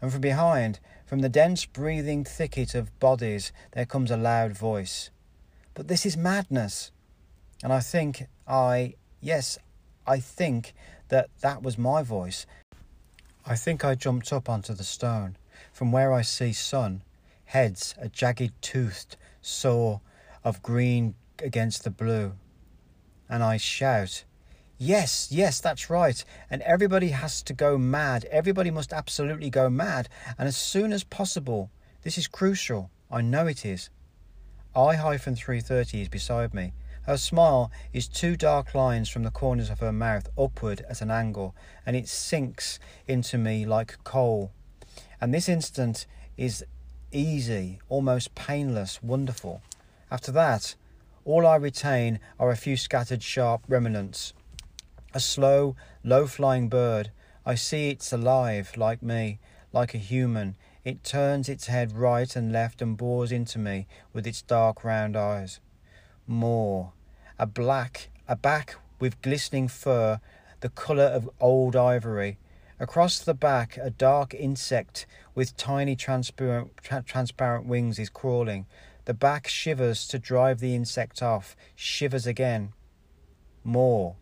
And 0.01 0.11
from 0.11 0.21
behind, 0.21 0.79
from 1.05 1.19
the 1.19 1.29
dense 1.29 1.65
breathing 1.65 2.25
thicket 2.25 2.75
of 2.75 2.99
bodies, 2.99 3.51
there 3.71 3.85
comes 3.85 4.11
a 4.11 4.17
loud 4.17 4.57
voice. 4.57 5.09
But 5.73 5.87
this 5.87 6.05
is 6.05 6.17
madness. 6.17 6.91
And 7.63 7.71
I 7.71 7.79
think 7.79 8.27
I, 8.45 8.95
yes, 9.21 9.57
I 10.05 10.19
think 10.19 10.73
that 11.07 11.29
that 11.39 11.63
was 11.63 11.77
my 11.77 12.03
voice. 12.03 12.45
I 13.45 13.55
think 13.55 13.85
I 13.85 13.95
jumped 13.95 14.33
up 14.33 14.49
onto 14.49 14.73
the 14.73 14.83
stone, 14.83 15.37
from 15.71 15.93
where 15.93 16.11
I 16.11 16.23
see 16.23 16.51
sun, 16.51 17.03
heads, 17.45 17.95
a 17.97 18.09
jagged 18.09 18.51
toothed 18.61 19.15
saw 19.41 19.99
of 20.43 20.61
green 20.61 21.15
against 21.41 21.85
the 21.85 21.89
blue 21.89 22.33
and 23.29 23.43
I 23.43 23.57
shout, 23.57 24.23
Yes, 24.81 25.27
yes, 25.29 25.59
that's 25.59 25.89
right. 25.89 26.23
And 26.49 26.61
everybody 26.61 27.09
has 27.09 27.43
to 27.43 27.53
go 27.53 27.77
mad. 27.77 28.23
Everybody 28.31 28.71
must 28.71 28.93
absolutely 28.93 29.49
go 29.49 29.69
mad. 29.69 30.07
And 30.37 30.47
as 30.47 30.55
soon 30.55 30.93
as 30.93 31.03
possible. 31.03 31.69
This 32.03 32.17
is 32.17 32.27
crucial. 32.27 32.89
I 33.11 33.19
know 33.19 33.45
it 33.45 33.65
is. 33.65 33.89
I 34.73 34.95
hyphen 34.95 35.35
330 35.35 36.03
is 36.03 36.07
beside 36.07 36.53
me. 36.53 36.71
Her 37.03 37.17
smile 37.17 37.71
is 37.91 38.07
two 38.07 38.37
dark 38.37 38.73
lines 38.73 39.09
from 39.09 39.23
the 39.23 39.31
corners 39.31 39.69
of 39.69 39.79
her 39.81 39.91
mouth 39.91 40.29
upward 40.37 40.85
at 40.89 41.01
an 41.01 41.11
angle, 41.11 41.55
and 41.85 41.95
it 41.95 42.07
sinks 42.07 42.79
into 43.05 43.37
me 43.37 43.65
like 43.65 44.01
coal. 44.05 44.51
And 45.19 45.33
this 45.33 45.49
instant 45.49 46.05
is 46.37 46.63
easy, 47.11 47.79
almost 47.89 48.35
painless, 48.35 49.03
wonderful. 49.03 49.61
After 50.09 50.31
that, 50.31 50.75
all 51.29 51.45
I 51.45 51.57
retain 51.57 52.19
are 52.39 52.49
a 52.49 52.57
few 52.57 52.75
scattered 52.75 53.21
sharp 53.21 53.61
remnants. 53.67 54.33
A 55.13 55.19
slow, 55.19 55.75
low 56.03 56.25
flying 56.25 56.69
bird. 56.69 57.11
I 57.45 57.53
see 57.53 57.89
it's 57.89 58.11
alive, 58.11 58.75
like 58.75 59.03
me, 59.03 59.37
like 59.71 59.93
a 59.93 59.99
human. 59.99 60.55
It 60.83 61.03
turns 61.03 61.47
its 61.47 61.67
head 61.67 61.95
right 61.95 62.35
and 62.35 62.51
left 62.51 62.81
and 62.81 62.97
bores 62.97 63.31
into 63.31 63.59
me 63.59 63.85
with 64.11 64.25
its 64.25 64.41
dark 64.41 64.83
round 64.83 65.15
eyes. 65.15 65.59
More. 66.25 66.93
A 67.37 67.45
black, 67.45 68.09
a 68.27 68.35
back 68.35 68.77
with 68.99 69.21
glistening 69.21 69.67
fur, 69.67 70.19
the 70.61 70.69
colour 70.69 71.03
of 71.03 71.29
old 71.39 71.75
ivory. 71.75 72.39
Across 72.79 73.19
the 73.19 73.35
back, 73.35 73.77
a 73.77 73.91
dark 73.91 74.33
insect 74.33 75.05
with 75.35 75.55
tiny 75.57 75.95
transparent, 75.95 76.71
tra- 76.81 77.03
transparent 77.03 77.67
wings 77.67 77.99
is 77.99 78.09
crawling. 78.09 78.65
The 79.09 79.15
back 79.15 79.47
shivers 79.47 80.07
to 80.09 80.19
drive 80.19 80.59
the 80.59 80.75
insect 80.75 81.23
off, 81.23 81.55
shivers 81.75 82.27
again. 82.27 82.73
More. 83.63 84.17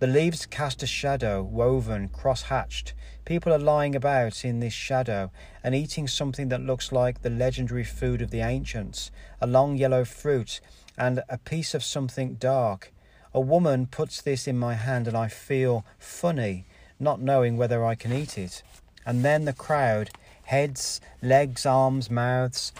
The 0.00 0.08
leaves 0.08 0.46
cast 0.46 0.82
a 0.82 0.86
shadow, 0.88 1.44
woven, 1.44 2.08
cross 2.08 2.42
hatched. 2.42 2.92
People 3.24 3.52
are 3.52 3.58
lying 3.60 3.94
about 3.94 4.44
in 4.44 4.58
this 4.58 4.72
shadow 4.72 5.30
and 5.62 5.76
eating 5.76 6.08
something 6.08 6.48
that 6.48 6.60
looks 6.60 6.90
like 6.90 7.22
the 7.22 7.30
legendary 7.30 7.84
food 7.84 8.20
of 8.20 8.32
the 8.32 8.40
ancients 8.40 9.12
a 9.40 9.46
long 9.46 9.76
yellow 9.76 10.04
fruit 10.04 10.60
and 10.98 11.22
a 11.28 11.38
piece 11.38 11.72
of 11.72 11.84
something 11.84 12.34
dark. 12.34 12.92
A 13.32 13.40
woman 13.40 13.86
puts 13.86 14.20
this 14.20 14.48
in 14.48 14.58
my 14.58 14.74
hand 14.74 15.06
and 15.06 15.16
I 15.16 15.28
feel 15.28 15.84
funny, 16.00 16.64
not 16.98 17.20
knowing 17.20 17.56
whether 17.56 17.84
I 17.84 17.94
can 17.94 18.12
eat 18.12 18.36
it. 18.36 18.64
And 19.06 19.24
then 19.24 19.44
the 19.44 19.52
crowd 19.52 20.10
heads, 20.50 21.00
legs, 21.22 21.64
arms, 21.64 22.10
mouths 22.10 22.72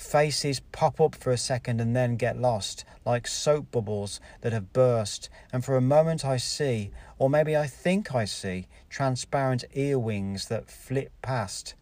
Faces 0.00 0.60
pop 0.72 0.98
up 0.98 1.14
for 1.14 1.30
a 1.30 1.36
second 1.36 1.78
and 1.78 1.94
then 1.94 2.16
get 2.16 2.40
lost, 2.40 2.84
like 3.04 3.28
soap 3.28 3.70
bubbles 3.70 4.18
that 4.40 4.52
have 4.52 4.72
burst, 4.72 5.28
and 5.52 5.62
for 5.62 5.76
a 5.76 5.80
moment 5.82 6.24
I 6.24 6.38
see, 6.38 6.90
or 7.18 7.28
maybe 7.28 7.54
I 7.54 7.66
think 7.66 8.14
I 8.14 8.24
see, 8.24 8.66
transparent 8.88 9.64
ear 9.74 9.98
wings 9.98 10.48
that 10.48 10.70
flit 10.70 11.12
past. 11.20 11.74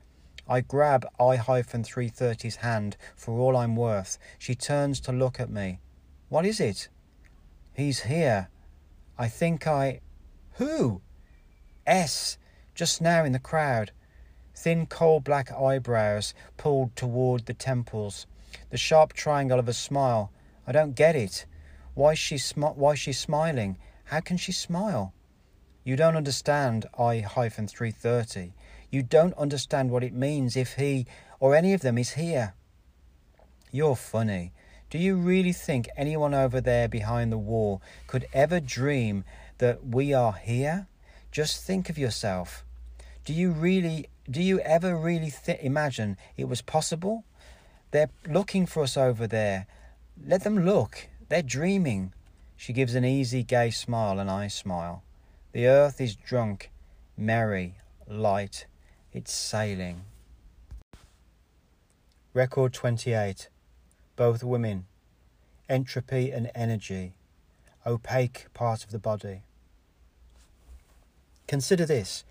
I 0.48 0.60
grab 0.62 1.06
I-330's 1.20 2.56
hand 2.56 2.96
for 3.14 3.38
all 3.38 3.56
I'm 3.56 3.76
worth. 3.76 4.18
She 4.36 4.56
turns 4.56 5.00
to 5.02 5.12
look 5.12 5.38
at 5.38 5.48
me. 5.48 5.78
What 6.28 6.44
is 6.44 6.58
it? 6.58 6.88
He's 7.72 8.00
here. 8.00 8.48
I 9.16 9.28
think 9.28 9.66
I. 9.66 10.00
Who? 10.54 11.02
S. 11.86 12.36
Just 12.74 13.00
now 13.00 13.24
in 13.24 13.32
the 13.32 13.38
crowd 13.38 13.92
thin 14.58 14.86
coal 14.86 15.20
black 15.20 15.52
eyebrows 15.52 16.34
pulled 16.56 16.96
toward 16.96 17.46
the 17.46 17.54
temples, 17.54 18.26
the 18.70 18.76
sharp 18.76 19.12
triangle 19.12 19.58
of 19.58 19.68
a 19.68 19.72
smile. 19.72 20.32
I 20.66 20.72
don't 20.72 20.96
get 20.96 21.14
it. 21.14 21.46
Why 21.94 22.14
she 22.14 22.38
sm- 22.38 22.76
why 22.82 22.94
she 22.94 23.12
smiling? 23.12 23.78
How 24.04 24.20
can 24.20 24.36
she 24.36 24.52
smile? 24.52 25.14
You 25.84 25.94
don't 25.96 26.16
understand 26.16 26.86
I 26.98 27.20
hyphen 27.20 27.68
330. 27.68 28.52
You 28.90 29.02
don't 29.02 29.34
understand 29.34 29.90
what 29.90 30.02
it 30.02 30.12
means 30.12 30.56
if 30.56 30.74
he 30.74 31.06
or 31.38 31.54
any 31.54 31.72
of 31.72 31.82
them 31.82 31.96
is 31.96 32.14
here. 32.14 32.54
You're 33.70 33.96
funny. 33.96 34.52
Do 34.90 34.98
you 34.98 35.16
really 35.16 35.52
think 35.52 35.88
anyone 35.96 36.34
over 36.34 36.60
there 36.60 36.88
behind 36.88 37.30
the 37.30 37.38
wall 37.38 37.80
could 38.06 38.26
ever 38.32 38.58
dream 38.58 39.24
that 39.58 39.86
we 39.86 40.12
are 40.12 40.32
here? 40.32 40.88
Just 41.30 41.62
think 41.62 41.88
of 41.88 41.98
yourself. 41.98 42.64
Do 43.24 43.32
you 43.32 43.52
really 43.52 44.08
do 44.30 44.42
you 44.42 44.60
ever 44.60 44.96
really 44.96 45.30
th- 45.30 45.60
imagine 45.60 46.16
it 46.36 46.48
was 46.48 46.60
possible? 46.60 47.24
They're 47.90 48.10
looking 48.28 48.66
for 48.66 48.82
us 48.82 48.96
over 48.96 49.26
there. 49.26 49.66
Let 50.22 50.44
them 50.44 50.64
look. 50.64 51.08
They're 51.28 51.42
dreaming. 51.42 52.12
She 52.56 52.72
gives 52.72 52.94
an 52.94 53.04
easy, 53.04 53.42
gay 53.42 53.70
smile, 53.70 54.18
and 54.18 54.30
I 54.30 54.48
smile. 54.48 55.02
The 55.52 55.66
earth 55.66 56.00
is 56.00 56.14
drunk, 56.14 56.70
merry, 57.16 57.76
light. 58.06 58.66
It's 59.12 59.32
sailing. 59.32 60.02
Record 62.34 62.74
28. 62.74 63.48
Both 64.16 64.44
women. 64.44 64.86
Entropy 65.68 66.30
and 66.30 66.50
energy. 66.54 67.14
Opaque 67.86 68.46
part 68.52 68.84
of 68.84 68.90
the 68.90 68.98
body. 68.98 69.42
Consider 71.46 71.86
this 71.86 72.24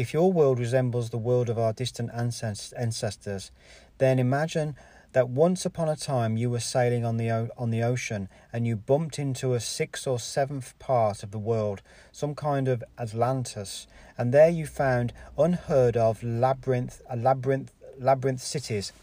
if 0.00 0.14
your 0.14 0.32
world 0.32 0.58
resembles 0.58 1.10
the 1.10 1.18
world 1.18 1.50
of 1.50 1.58
our 1.58 1.74
distant 1.74 2.10
ancestors, 2.14 3.50
then 3.98 4.18
imagine 4.18 4.74
that 5.12 5.28
once 5.28 5.66
upon 5.66 5.90
a 5.90 5.94
time 5.96 6.38
you 6.38 6.48
were 6.48 6.58
sailing 6.58 7.04
on 7.04 7.18
the, 7.18 7.30
o- 7.30 7.50
on 7.58 7.68
the 7.68 7.82
ocean 7.82 8.26
and 8.50 8.66
you 8.66 8.76
bumped 8.76 9.18
into 9.18 9.52
a 9.52 9.60
sixth 9.60 10.06
or 10.06 10.18
seventh 10.18 10.72
part 10.78 11.22
of 11.22 11.32
the 11.32 11.38
world, 11.38 11.82
some 12.12 12.34
kind 12.34 12.66
of 12.66 12.82
Atlantis, 12.98 13.86
and 14.16 14.32
there 14.32 14.48
you 14.48 14.64
found 14.64 15.12
unheard 15.36 15.98
of 15.98 16.22
labyrinth, 16.22 17.02
labyrinth, 17.14 17.70
labyrinth 17.98 18.40
cities, 18.40 18.94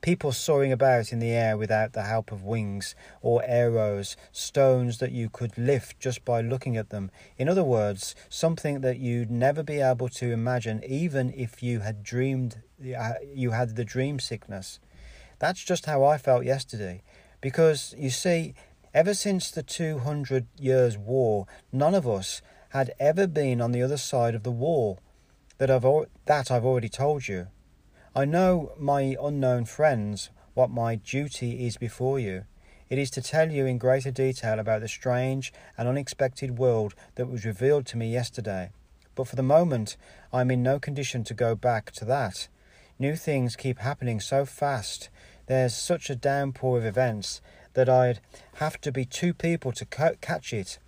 people 0.00 0.32
soaring 0.32 0.72
about 0.72 1.12
in 1.12 1.18
the 1.18 1.30
air 1.30 1.56
without 1.56 1.92
the 1.92 2.02
help 2.02 2.32
of 2.32 2.42
wings 2.42 2.94
or 3.22 3.42
arrows, 3.44 4.16
stones 4.32 4.98
that 4.98 5.12
you 5.12 5.28
could 5.28 5.56
lift 5.56 5.98
just 5.98 6.24
by 6.24 6.40
looking 6.40 6.76
at 6.76 6.90
them. 6.90 7.10
In 7.38 7.48
other 7.48 7.64
words, 7.64 8.14
something 8.28 8.80
that 8.80 8.98
you'd 8.98 9.30
never 9.30 9.62
be 9.62 9.80
able 9.80 10.08
to 10.10 10.32
imagine, 10.32 10.82
even 10.84 11.32
if 11.36 11.62
you 11.62 11.80
had 11.80 12.02
dreamed 12.02 12.62
uh, 12.98 13.14
you 13.32 13.52
had 13.52 13.76
the 13.76 13.84
dream 13.84 14.18
sickness. 14.18 14.80
That's 15.38 15.62
just 15.62 15.86
how 15.86 16.04
I 16.04 16.18
felt 16.18 16.44
yesterday. 16.44 17.02
Because, 17.40 17.94
you 17.98 18.10
see, 18.10 18.54
ever 18.92 19.14
since 19.14 19.50
the 19.50 19.62
200 19.62 20.46
years' 20.58 20.98
war, 20.98 21.46
none 21.72 21.94
of 21.94 22.08
us 22.08 22.42
had 22.70 22.92
ever 22.98 23.26
been 23.26 23.60
on 23.60 23.72
the 23.72 23.82
other 23.82 23.96
side 23.96 24.34
of 24.34 24.42
the 24.42 24.50
wall. 24.50 24.98
That 25.58 25.70
I've, 25.70 25.84
that 26.24 26.50
I've 26.50 26.64
already 26.64 26.88
told 26.88 27.28
you. 27.28 27.46
I 28.16 28.24
know, 28.24 28.70
my 28.78 29.16
unknown 29.20 29.64
friends, 29.64 30.30
what 30.54 30.70
my 30.70 30.94
duty 30.94 31.66
is 31.66 31.76
before 31.76 32.20
you. 32.20 32.44
It 32.88 32.96
is 32.96 33.10
to 33.10 33.20
tell 33.20 33.50
you 33.50 33.66
in 33.66 33.76
greater 33.76 34.12
detail 34.12 34.60
about 34.60 34.82
the 34.82 34.88
strange 34.88 35.52
and 35.76 35.88
unexpected 35.88 36.56
world 36.56 36.94
that 37.16 37.28
was 37.28 37.44
revealed 37.44 37.86
to 37.86 37.96
me 37.96 38.12
yesterday. 38.12 38.70
But 39.16 39.26
for 39.26 39.34
the 39.34 39.42
moment, 39.42 39.96
I 40.32 40.42
am 40.42 40.52
in 40.52 40.62
no 40.62 40.78
condition 40.78 41.24
to 41.24 41.34
go 41.34 41.56
back 41.56 41.90
to 41.90 42.04
that. 42.04 42.46
New 43.00 43.16
things 43.16 43.56
keep 43.56 43.80
happening 43.80 44.20
so 44.20 44.44
fast. 44.44 45.08
There's 45.46 45.74
such 45.74 46.08
a 46.08 46.14
downpour 46.14 46.78
of 46.78 46.86
events 46.86 47.40
that 47.72 47.88
I'd 47.88 48.20
have 48.54 48.80
to 48.82 48.92
be 48.92 49.04
two 49.04 49.34
people 49.34 49.72
to 49.72 49.84
catch 49.84 50.52
it. 50.52 50.78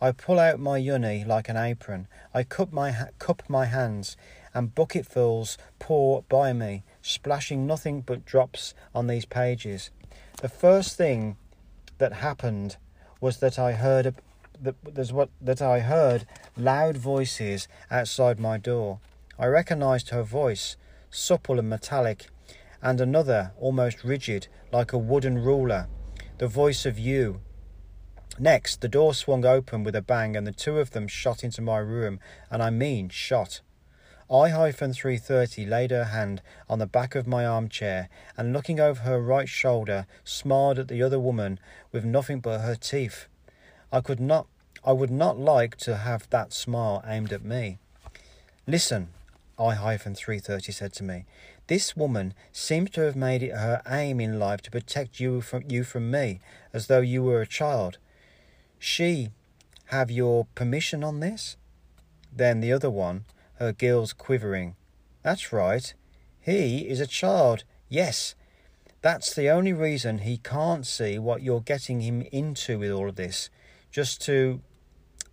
I 0.00 0.10
pull 0.10 0.40
out 0.40 0.58
my 0.58 0.80
yunny 0.80 1.24
like 1.24 1.48
an 1.48 1.56
apron. 1.56 2.08
I 2.34 2.42
cup 2.42 2.72
my, 2.72 2.90
ha- 2.90 3.10
cup 3.20 3.44
my 3.48 3.66
hands, 3.66 4.16
and 4.54 4.74
bucketfuls 4.74 5.56
pour 5.78 6.22
by 6.28 6.52
me, 6.52 6.84
splashing 7.00 7.66
nothing 7.66 8.00
but 8.00 8.24
drops 8.24 8.74
on 8.94 9.06
these 9.06 9.24
pages. 9.24 9.90
The 10.40 10.48
first 10.48 10.96
thing 10.96 11.36
that 11.98 12.14
happened 12.14 12.76
was 13.20 13.38
that 13.38 13.58
I 13.58 13.72
heard 13.72 14.06
a, 14.06 14.14
that, 14.60 14.74
there's 14.82 15.12
what, 15.12 15.30
that 15.40 15.62
I 15.62 15.80
heard 15.80 16.26
loud 16.56 16.96
voices 16.96 17.68
outside 17.90 18.38
my 18.38 18.58
door. 18.58 19.00
I 19.38 19.46
recognized 19.46 20.10
her 20.10 20.22
voice 20.22 20.76
supple 21.12 21.58
and 21.58 21.68
metallic, 21.68 22.26
and 22.80 23.00
another 23.00 23.52
almost 23.60 24.02
rigid, 24.02 24.48
like 24.72 24.92
a 24.92 24.98
wooden 24.98 25.38
ruler, 25.38 25.86
the 26.38 26.48
voice 26.48 26.84
of 26.84 26.98
you. 26.98 27.40
Next, 28.38 28.80
the 28.80 28.88
door 28.88 29.14
swung 29.14 29.44
open 29.44 29.84
with 29.84 29.94
a 29.94 30.02
bang, 30.02 30.36
and 30.36 30.46
the 30.46 30.52
two 30.52 30.78
of 30.78 30.90
them 30.90 31.06
shot 31.06 31.44
into 31.44 31.60
my 31.60 31.78
room, 31.78 32.18
and 32.50 32.62
I 32.62 32.70
mean 32.70 33.10
shot. 33.10 33.60
I 34.32 34.48
hyphen 34.48 34.94
330 34.94 35.66
laid 35.66 35.90
her 35.90 36.04
hand 36.04 36.40
on 36.66 36.78
the 36.78 36.86
back 36.86 37.14
of 37.14 37.26
my 37.26 37.44
armchair, 37.44 38.08
and 38.34 38.54
looking 38.54 38.80
over 38.80 39.02
her 39.02 39.20
right 39.20 39.46
shoulder, 39.46 40.06
smiled 40.24 40.78
at 40.78 40.88
the 40.88 41.02
other 41.02 41.20
woman 41.20 41.60
with 41.92 42.06
nothing 42.06 42.40
but 42.40 42.62
her 42.62 42.74
teeth. 42.74 43.26
I 43.92 44.00
could 44.00 44.20
not 44.20 44.46
I 44.84 44.92
would 44.92 45.10
not 45.10 45.38
like 45.38 45.76
to 45.78 45.98
have 45.98 46.30
that 46.30 46.54
smile 46.54 47.04
aimed 47.06 47.32
at 47.32 47.44
me. 47.44 47.78
Listen, 48.66 49.08
I 49.58 49.74
hyphen 49.74 50.14
three 50.14 50.38
thirty 50.38 50.72
said 50.72 50.94
to 50.94 51.04
me. 51.04 51.26
This 51.66 51.94
woman 51.94 52.32
seems 52.52 52.88
to 52.90 53.02
have 53.02 53.14
made 53.14 53.42
it 53.42 53.52
her 53.52 53.82
aim 53.86 54.18
in 54.18 54.38
life 54.38 54.62
to 54.62 54.70
protect 54.70 55.20
you 55.20 55.42
from 55.42 55.64
you 55.68 55.84
from 55.84 56.10
me, 56.10 56.40
as 56.72 56.86
though 56.86 57.02
you 57.02 57.22
were 57.22 57.42
a 57.42 57.46
child. 57.46 57.98
She 58.78 59.28
have 59.86 60.10
your 60.10 60.46
permission 60.54 61.04
on 61.04 61.20
this? 61.20 61.58
Then 62.34 62.60
the 62.60 62.72
other 62.72 62.90
one, 62.90 63.26
her 63.62 63.72
gills 63.72 64.12
quivering. 64.12 64.76
That's 65.22 65.52
right. 65.52 65.94
He 66.40 66.88
is 66.88 67.00
a 67.00 67.06
child. 67.06 67.64
Yes. 67.88 68.34
That's 69.00 69.34
the 69.34 69.48
only 69.48 69.72
reason 69.72 70.18
he 70.18 70.36
can't 70.36 70.86
see 70.86 71.18
what 71.18 71.42
you're 71.42 71.60
getting 71.60 72.00
him 72.00 72.22
into 72.32 72.78
with 72.78 72.90
all 72.90 73.08
of 73.08 73.16
this. 73.16 73.50
Just 73.90 74.20
to. 74.22 74.60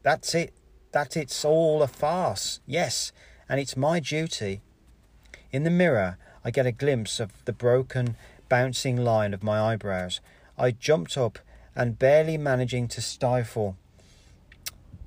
That's 0.04 0.34
it. 0.34 0.54
That 0.92 1.18
it's 1.18 1.44
all 1.44 1.84
a 1.84 1.88
farce. 1.88 2.60
Yes 2.66 3.12
and 3.50 3.60
it's 3.60 3.76
my 3.76 4.00
duty. 4.00 4.62
In 5.52 5.64
the 5.64 5.72
mirror, 5.72 6.18
I 6.46 6.52
get 6.52 6.68
a 6.68 6.72
glimpse 6.72 7.20
of 7.20 7.44
the 7.46 7.52
broken, 7.52 8.16
bouncing 8.48 8.96
line 8.96 9.34
of 9.34 9.44
my 9.44 9.60
eyebrows. 9.60 10.22
I 10.58 10.72
jumped 10.72 11.18
up 11.18 11.40
and 11.76 11.98
barely 11.98 12.38
managing 12.38 12.88
to 12.90 13.02
stifle 13.02 13.76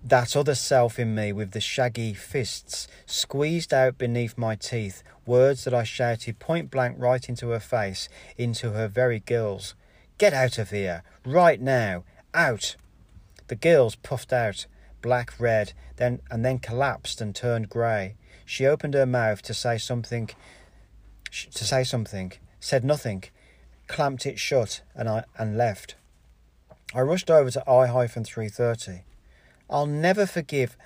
that 0.04 0.36
other 0.36 0.54
self 0.54 0.98
in 0.98 1.14
me 1.14 1.32
with 1.32 1.52
the 1.52 1.60
shaggy 1.60 2.12
fists 2.12 2.88
squeezed 3.06 3.72
out 3.72 3.98
beneath 3.98 4.36
my 4.36 4.56
teeth, 4.56 5.02
words 5.24 5.64
that 5.64 5.74
I 5.74 5.84
shouted 5.84 6.40
point 6.40 6.70
blank 6.70 6.96
right 6.98 7.28
into 7.28 7.50
her 7.50 7.60
face, 7.60 8.08
into 8.36 8.72
her 8.72 8.88
very 8.88 9.20
gills. 9.20 9.74
Get 10.18 10.32
out 10.32 10.58
of 10.58 10.70
here, 10.70 11.02
right 11.24 11.60
now, 11.60 12.04
out! 12.34 12.76
The 13.46 13.54
gills 13.54 13.94
puffed 13.96 14.32
out, 14.32 14.66
black 15.02 15.34
red, 15.38 15.72
then 15.96 16.20
and 16.30 16.44
then 16.44 16.58
collapsed 16.58 17.20
and 17.20 17.34
turned 17.34 17.68
grey. 17.68 18.16
She 18.44 18.66
opened 18.66 18.94
her 18.94 19.06
mouth 19.06 19.42
to 19.42 19.54
say 19.54 19.78
something, 19.78 20.30
to 21.30 21.64
say 21.64 21.84
something, 21.84 22.32
said 22.58 22.84
nothing, 22.84 23.24
clamped 23.86 24.26
it 24.26 24.38
shut, 24.38 24.82
and 24.94 25.08
I 25.08 25.24
and 25.38 25.56
left. 25.56 25.94
I 26.94 27.00
rushed 27.00 27.30
over 27.30 27.50
to 27.50 27.70
I 27.70 27.86
330. 27.86 29.04
I'll 29.72 29.86
never 29.86 30.26
forgive. 30.26 30.76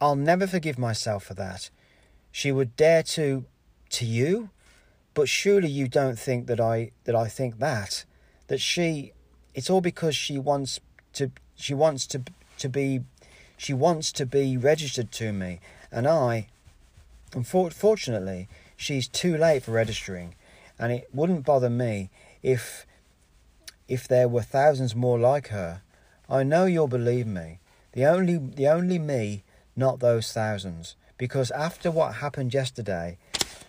I'll 0.00 0.16
never 0.16 0.46
forgive 0.48 0.78
myself 0.78 1.24
for 1.24 1.34
that. 1.34 1.70
She 2.32 2.50
would 2.50 2.74
dare 2.74 3.04
to, 3.04 3.44
to 3.90 4.04
you, 4.04 4.50
but 5.14 5.28
surely 5.28 5.68
you 5.68 5.86
don't 5.86 6.18
think 6.18 6.46
that 6.48 6.60
I 6.60 6.90
that 7.04 7.14
I 7.14 7.28
think 7.28 7.60
that 7.60 8.04
that 8.48 8.60
she. 8.60 9.12
It's 9.54 9.70
all 9.70 9.80
because 9.80 10.16
she 10.16 10.38
wants 10.38 10.80
to. 11.14 11.30
She 11.54 11.72
wants 11.72 12.06
to 12.08 12.22
to 12.58 12.68
be. 12.68 13.02
She 13.56 13.72
wants 13.72 14.10
to 14.12 14.26
be 14.26 14.56
registered 14.56 15.12
to 15.12 15.32
me, 15.32 15.60
and 15.92 16.06
I. 16.06 16.48
Unfortunately, 17.32 18.48
she's 18.76 19.06
too 19.06 19.36
late 19.36 19.62
for 19.62 19.70
registering, 19.70 20.34
and 20.80 20.90
it 20.90 21.08
wouldn't 21.12 21.46
bother 21.46 21.70
me 21.70 22.10
if 22.42 22.86
if 23.86 24.08
there 24.08 24.28
were 24.28 24.42
thousands 24.42 24.96
more 24.96 25.18
like 25.18 25.48
her. 25.48 25.82
I 26.28 26.42
know 26.42 26.64
you'll 26.64 26.88
believe 26.88 27.26
me. 27.26 27.59
The 27.92 28.04
only 28.06 28.38
the 28.38 28.68
only 28.68 28.98
me, 28.98 29.44
not 29.76 30.00
those 30.00 30.32
thousands. 30.32 30.96
Because 31.18 31.50
after 31.50 31.90
what 31.90 32.16
happened 32.16 32.54
yesterday, 32.54 33.18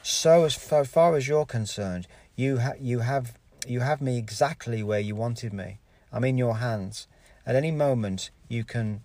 so 0.01 0.45
as 0.45 0.55
far, 0.55 0.85
far 0.85 1.15
as 1.15 1.27
you're 1.27 1.45
concerned, 1.45 2.07
you 2.35 2.59
ha- 2.59 2.79
you 2.79 2.99
have 2.99 3.37
you 3.67 3.81
have 3.81 4.01
me 4.01 4.17
exactly 4.17 4.83
where 4.83 4.99
you 4.99 5.15
wanted 5.15 5.53
me. 5.53 5.79
I'm 6.11 6.23
in 6.23 6.37
your 6.37 6.57
hands. 6.57 7.07
At 7.45 7.55
any 7.55 7.71
moment 7.71 8.31
you 8.47 8.63
can. 8.63 9.01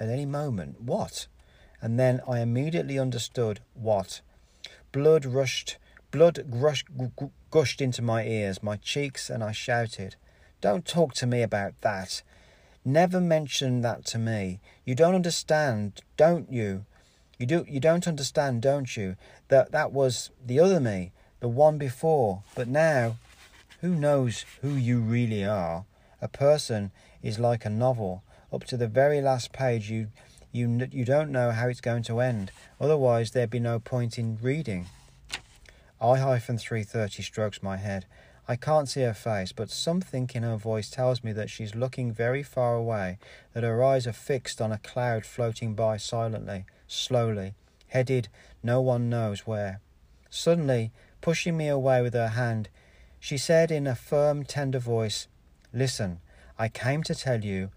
At 0.00 0.08
any 0.08 0.26
moment, 0.26 0.80
what? 0.80 1.26
and 1.82 1.98
then 1.98 2.20
I 2.26 2.38
immediately 2.38 2.98
understood 2.98 3.60
what. 3.74 4.20
Blood 4.92 5.26
rushed, 5.26 5.78
blood 6.12 6.44
rushed, 6.48 6.86
gushed 7.50 7.80
into 7.80 8.00
my 8.00 8.24
ears, 8.24 8.62
my 8.62 8.76
cheeks, 8.76 9.28
and 9.28 9.42
I 9.42 9.50
shouted, 9.50 10.14
Don't 10.60 10.86
talk 10.86 11.12
to 11.14 11.26
me 11.26 11.42
about 11.42 11.74
that. 11.80 12.22
Never 12.84 13.20
mention 13.20 13.82
that 13.82 14.04
to 14.06 14.18
me. 14.18 14.60
You 14.84 14.94
don't 14.94 15.14
understand, 15.14 16.02
don't 16.16 16.50
you? 16.50 16.84
You 17.38 17.46
do 17.46 17.64
you 17.68 17.80
don't 17.80 18.08
understand, 18.08 18.62
don't 18.62 18.96
you? 18.96 19.16
That 19.48 19.70
that 19.72 19.92
was 19.92 20.30
the 20.44 20.58
other 20.58 20.80
me, 20.80 21.12
the 21.40 21.48
one 21.48 21.78
before. 21.78 22.42
But 22.54 22.68
now, 22.68 23.16
who 23.80 23.94
knows 23.94 24.44
who 24.60 24.74
you 24.74 25.00
really 25.00 25.44
are? 25.44 25.84
A 26.20 26.28
person 26.28 26.90
is 27.22 27.38
like 27.38 27.64
a 27.64 27.70
novel. 27.70 28.24
Up 28.52 28.64
to 28.64 28.76
the 28.76 28.88
very 28.88 29.20
last 29.20 29.52
page 29.52 29.90
you 29.90 30.08
you, 30.52 30.86
you 30.90 31.04
don't 31.04 31.32
know 31.32 31.50
how 31.50 31.68
it's 31.68 31.80
going 31.80 32.02
to 32.04 32.20
end. 32.20 32.52
Otherwise, 32.80 33.30
there'd 33.30 33.48
be 33.48 33.58
no 33.58 33.78
point 33.78 34.18
in 34.18 34.38
reading. 34.42 34.86
I 36.00 36.18
hyphen 36.18 36.58
330 36.58 37.22
strokes 37.22 37.62
my 37.62 37.76
head. 37.76 38.06
I 38.48 38.56
can't 38.56 38.88
see 38.88 39.02
her 39.02 39.14
face, 39.14 39.52
but 39.52 39.70
something 39.70 40.28
in 40.34 40.42
her 40.42 40.56
voice 40.56 40.90
tells 40.90 41.22
me 41.22 41.32
that 41.32 41.50
she's 41.50 41.74
looking 41.74 42.12
very 42.12 42.42
far 42.42 42.74
away, 42.74 43.18
that 43.54 43.62
her 43.62 43.84
eyes 43.84 44.06
are 44.06 44.12
fixed 44.12 44.60
on 44.60 44.72
a 44.72 44.78
cloud 44.78 45.24
floating 45.24 45.74
by 45.74 45.96
silently, 45.96 46.64
slowly, 46.88 47.54
headed 47.88 48.28
no 48.62 48.80
one 48.80 49.08
knows 49.08 49.46
where. 49.46 49.80
Suddenly, 50.28 50.90
pushing 51.20 51.56
me 51.56 51.68
away 51.68 52.02
with 52.02 52.14
her 52.14 52.28
hand, 52.28 52.68
she 53.20 53.38
said 53.38 53.70
in 53.70 53.86
a 53.86 53.94
firm, 53.94 54.44
tender 54.44 54.80
voice, 54.80 55.28
Listen, 55.72 56.20
I 56.58 56.68
came 56.68 57.02
to 57.04 57.14
tell 57.14 57.44
you 57.44 57.70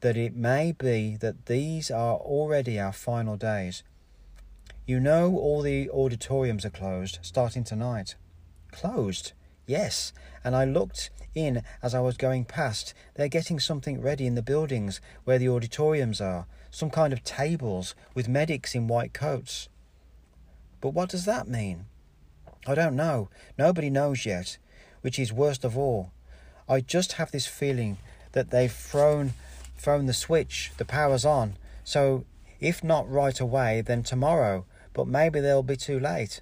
that 0.00 0.16
it 0.16 0.34
may 0.34 0.72
be 0.72 1.16
that 1.16 1.46
these 1.46 1.90
are 1.90 2.16
already 2.16 2.78
our 2.78 2.92
final 2.92 3.36
days. 3.36 3.82
You 4.84 5.00
know 5.00 5.36
all 5.36 5.62
the 5.62 5.88
auditoriums 5.90 6.64
are 6.64 6.70
closed, 6.70 7.18
starting 7.22 7.64
tonight. 7.64 8.16
Closed? 8.72 9.32
Yes, 9.66 10.12
and 10.44 10.56
I 10.56 10.64
looked 10.64 11.10
in 11.34 11.62
as 11.82 11.94
I 11.94 12.00
was 12.00 12.16
going 12.16 12.44
past. 12.44 12.94
They're 13.14 13.28
getting 13.28 13.60
something 13.60 14.00
ready 14.00 14.26
in 14.26 14.34
the 14.34 14.42
buildings 14.42 15.00
where 15.24 15.38
the 15.38 15.48
auditoriums 15.48 16.20
are, 16.20 16.46
some 16.70 16.90
kind 16.90 17.12
of 17.12 17.24
tables 17.24 17.94
with 18.14 18.28
medics 18.28 18.74
in 18.74 18.88
white 18.88 19.14
coats. 19.14 19.68
But 20.80 20.94
what 20.94 21.08
does 21.08 21.24
that 21.26 21.48
mean? 21.48 21.86
I 22.66 22.74
don't 22.74 22.96
know. 22.96 23.28
Nobody 23.58 23.90
knows 23.90 24.26
yet, 24.26 24.58
which 25.00 25.18
is 25.18 25.32
worst 25.32 25.64
of 25.64 25.76
all. 25.76 26.12
I 26.68 26.80
just 26.80 27.14
have 27.14 27.30
this 27.30 27.46
feeling 27.46 27.98
that 28.32 28.50
they've 28.50 28.72
thrown 28.72 29.34
thrown 29.76 30.06
the 30.06 30.14
switch, 30.14 30.70
the 30.76 30.84
power's 30.84 31.24
on. 31.24 31.56
So 31.82 32.24
if 32.60 32.84
not 32.84 33.10
right 33.10 33.38
away, 33.40 33.80
then 33.80 34.04
tomorrow, 34.04 34.64
but 34.92 35.08
maybe 35.08 35.40
they'll 35.40 35.64
be 35.64 35.76
too 35.76 35.98
late. 35.98 36.40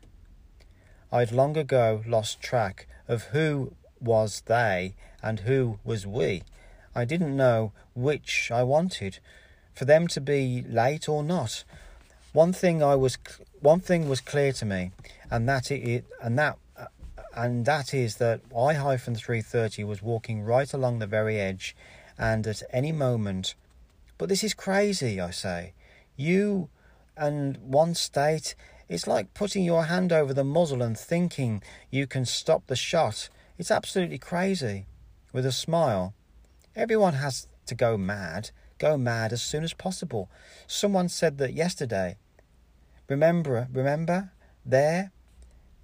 I'd 1.10 1.32
long 1.32 1.56
ago 1.56 2.02
lost 2.06 2.42
track 2.42 2.86
of 3.10 3.24
who 3.24 3.72
was 4.00 4.42
they 4.46 4.94
and 5.20 5.40
who 5.40 5.78
was 5.84 6.06
we. 6.06 6.42
I 6.94 7.04
didn't 7.04 7.36
know 7.36 7.72
which 7.94 8.50
I 8.52 8.62
wanted, 8.62 9.18
for 9.74 9.84
them 9.84 10.06
to 10.08 10.20
be 10.20 10.62
late 10.62 11.08
or 11.08 11.22
not. 11.24 11.64
One 12.32 12.52
thing 12.52 12.82
I 12.82 12.94
was 12.94 13.18
one 13.60 13.80
thing 13.80 14.08
was 14.08 14.20
clear 14.20 14.52
to 14.52 14.64
me, 14.64 14.92
and 15.30 15.48
that 15.48 15.70
it 15.72 16.04
and 16.22 16.38
that 16.38 16.56
uh, 16.78 16.86
and 17.34 17.66
that 17.66 17.92
is 17.92 18.16
that 18.16 18.40
I 18.56 18.74
hyphen 18.74 19.16
330 19.16 19.82
was 19.84 20.00
walking 20.00 20.42
right 20.42 20.72
along 20.72 21.00
the 21.00 21.06
very 21.08 21.40
edge, 21.40 21.74
and 22.16 22.46
at 22.46 22.62
any 22.72 22.92
moment. 22.92 23.54
But 24.18 24.28
this 24.28 24.44
is 24.44 24.54
crazy, 24.54 25.20
I 25.20 25.30
say. 25.30 25.72
You 26.16 26.68
and 27.16 27.56
one 27.56 27.94
state, 27.94 28.54
it's 28.90 29.06
like 29.06 29.32
putting 29.34 29.62
your 29.62 29.84
hand 29.84 30.12
over 30.12 30.34
the 30.34 30.42
muzzle 30.42 30.82
and 30.82 30.98
thinking 30.98 31.62
you 31.90 32.08
can 32.08 32.24
stop 32.24 32.66
the 32.66 32.74
shot. 32.74 33.28
It's 33.56 33.70
absolutely 33.70 34.18
crazy. 34.18 34.86
With 35.32 35.46
a 35.46 35.52
smile, 35.52 36.12
everyone 36.74 37.14
has 37.14 37.46
to 37.66 37.76
go 37.76 37.96
mad, 37.96 38.50
go 38.78 38.98
mad 38.98 39.32
as 39.32 39.42
soon 39.42 39.62
as 39.62 39.74
possible. 39.74 40.28
Someone 40.66 41.08
said 41.08 41.38
that 41.38 41.54
yesterday. 41.54 42.16
Remember, 43.08 43.68
remember? 43.72 44.32
There? 44.66 45.12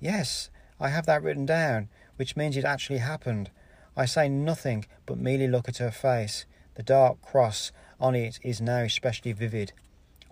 Yes, 0.01 0.51
I 0.81 0.89
have 0.89 1.07
that 1.07 1.23
written 1.23 1.47
down, 1.47 1.89
which 2.17 2.37
means 2.37 2.57
it 2.57 2.65
actually 2.65 2.99
happened. 2.99 3.51
I 3.97 4.07
say 4.07 4.29
nothing 4.29 4.85
but 5.07 5.17
merely 5.17 5.47
look 5.47 5.69
at 5.69 5.79
her 5.79 5.93
face. 5.93 6.45
The 6.75 6.83
dark 6.83 7.23
cross 7.23 7.71
on 8.01 8.17
it 8.17 8.41
is 8.43 8.61
now 8.61 8.81
especially 8.81 9.33
vivid. 9.33 9.73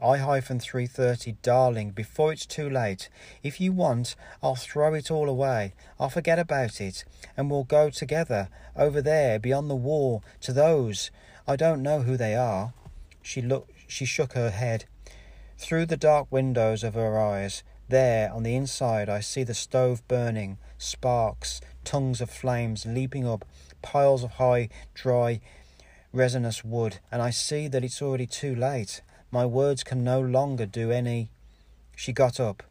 I 0.05 0.19
hyphen 0.19 0.61
330, 0.61 1.39
darling, 1.41 1.93
before 1.93 2.31
it's 2.31 2.45
too 2.45 2.69
late. 2.69 3.09
If 3.43 3.59
you 3.59 3.73
want, 3.73 4.15
I'll 4.43 4.55
throw 4.55 4.93
it 4.93 5.11
all 5.11 5.31
away. 5.31 5.73
I'll 5.99 6.11
forget 6.11 6.39
about 6.39 6.79
it, 6.79 7.07
and 7.39 7.51
we'll 7.51 7.65
go 7.65 7.89
together 7.89 8.51
over 8.77 9.01
there 9.01 9.39
beyond 9.39 9.71
the 9.71 9.75
wall 9.75 10.23
to 10.43 10.53
those. 10.53 11.11
I 11.49 11.57
don't 11.57 11.83
know 11.83 12.03
who 12.03 12.19
they 12.19 12.35
are. 12.35 12.75
She 13.23 13.41
looked. 13.41 13.71
She 13.87 14.05
shook 14.05 14.35
her 14.35 14.51
head. 14.51 14.85
Through 15.57 15.87
the 15.87 15.97
dark 15.97 16.31
windows 16.31 16.85
of 16.85 16.93
her 16.93 17.19
eyes, 17.19 17.63
there, 17.89 18.31
on 18.31 18.43
the 18.43 18.57
inside, 18.57 19.09
I 19.09 19.21
see 19.21 19.43
the 19.43 19.55
stove 19.55 20.07
burning, 20.07 20.59
sparks, 20.77 21.63
tongues 21.83 22.21
of 22.21 22.29
flames 22.29 22.85
leaping 22.85 23.27
up, 23.27 23.47
piles 23.81 24.23
of 24.23 24.33
high, 24.33 24.69
dry, 24.93 25.41
resinous 26.13 26.63
wood, 26.63 26.99
and 27.11 27.23
I 27.23 27.31
see 27.31 27.69
that 27.69 27.85
it's 27.85 28.03
already 28.03 28.27
too 28.27 28.55
late. 28.55 29.01
My 29.35 29.45
words 29.45 29.83
can 29.83 30.05
no 30.05 30.21
longer 30.21 30.65
do 30.65 30.93
any. 30.93 31.29
She 31.97 32.13
got 32.13 32.39
up. 32.39 32.63